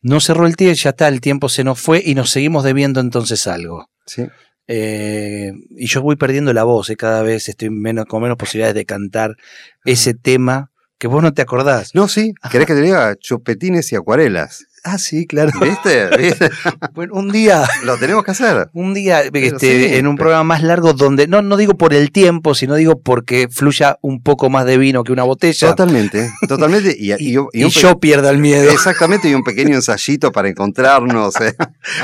no 0.00 0.20
cerró 0.20 0.46
el 0.46 0.56
tiempo, 0.56 0.74
ya 0.74 0.90
está, 0.90 1.08
el 1.08 1.20
tiempo 1.20 1.48
se 1.48 1.64
nos 1.64 1.80
fue 1.80 2.02
y 2.04 2.14
nos 2.14 2.30
seguimos 2.30 2.64
debiendo 2.64 3.00
entonces 3.00 3.46
algo. 3.46 3.88
Sí. 4.06 4.24
Eh, 4.68 5.52
y 5.70 5.86
yo 5.86 6.02
voy 6.02 6.16
perdiendo 6.16 6.52
la 6.52 6.62
voz, 6.64 6.90
eh, 6.90 6.96
cada 6.96 7.22
vez 7.22 7.48
estoy 7.48 7.70
menos, 7.70 8.04
con 8.04 8.22
menos 8.22 8.36
posibilidades 8.36 8.74
de 8.74 8.84
cantar 8.84 9.36
ese 9.84 10.12
tema 10.12 10.70
que 10.98 11.08
vos 11.08 11.22
no 11.22 11.32
te 11.32 11.42
acordás. 11.42 11.94
No, 11.94 12.06
sí, 12.06 12.34
querés 12.50 12.66
que 12.66 12.74
te 12.74 12.82
diga 12.82 13.16
chupetines 13.16 13.90
y 13.92 13.96
acuarelas. 13.96 14.66
Ah, 14.90 14.98
sí, 14.98 15.26
claro. 15.26 15.50
¿Viste? 15.60 16.08
¿Viste? 16.16 16.50
Bueno, 16.94 17.14
un 17.14 17.30
día, 17.30 17.64
Lo 17.84 17.96
tenemos 17.96 18.24
que 18.24 18.30
hacer. 18.32 18.70
un 18.72 18.92
día 18.94 19.20
este, 19.20 19.58
sí, 19.88 19.94
en 19.94 20.06
un 20.06 20.16
pero- 20.16 20.24
programa 20.24 20.44
más 20.44 20.62
largo 20.62 20.92
donde, 20.94 21.26
no, 21.28 21.42
no 21.42 21.56
digo 21.56 21.74
por 21.76 21.94
el 21.94 22.10
tiempo, 22.10 22.54
sino 22.54 22.74
digo 22.74 23.00
porque 23.00 23.48
fluya 23.50 23.98
un 24.00 24.20
poco 24.22 24.50
más 24.50 24.64
de 24.64 24.78
vino 24.78 25.04
que 25.04 25.12
una 25.12 25.22
botella 25.22 25.68
Totalmente, 25.68 26.30
totalmente. 26.48 26.96
Y, 26.98 27.12
y- 27.12 27.16
y, 27.18 27.32
y 27.32 27.36
un 27.38 27.48
y 27.52 27.64
pe- 27.64 27.70
yo 27.70 27.98
pierda 28.00 28.30
el 28.30 28.38
miedo. 28.38 28.70
Exactamente, 28.70 29.28
y 29.28 29.34
un 29.34 29.44
pequeño 29.44 29.74
ensayito 29.76 30.32
para 30.32 30.48
encontrarnos. 30.48 31.34
eh. 31.40 31.54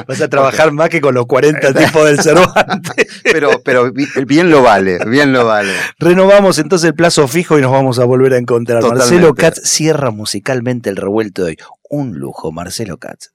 Vas 0.06 0.20
a 0.20 0.28
trabajar 0.28 0.70
más 0.72 0.88
que 0.90 1.00
con 1.00 1.14
los 1.14 1.26
40 1.26 1.72
tipos 1.74 2.04
del 2.04 2.20
Cervantes. 2.20 3.06
Pero, 3.24 3.60
pero 3.64 3.92
bi- 3.92 4.06
bien 4.26 4.50
lo 4.50 4.62
vale, 4.62 4.98
bien 5.06 5.32
lo 5.32 5.44
vale. 5.46 5.72
Renovamos 5.98 6.58
entonces 6.58 6.88
el 6.88 6.94
plazo 6.94 7.26
fijo 7.26 7.58
y 7.58 7.62
nos 7.62 7.72
vamos 7.72 7.98
a 7.98 8.04
volver 8.04 8.34
a 8.34 8.38
encontrar. 8.38 8.80
Totalmente. 8.80 9.12
Marcelo 9.14 9.34
Katz 9.34 9.60
cierra 9.64 10.10
musicalmente 10.10 10.90
el 10.90 10.96
revuelto 10.96 11.44
de 11.44 11.52
hoy. 11.52 11.56
Un 11.96 12.18
lujo, 12.18 12.50
Marcelo 12.50 12.98
Katz. 12.98 13.34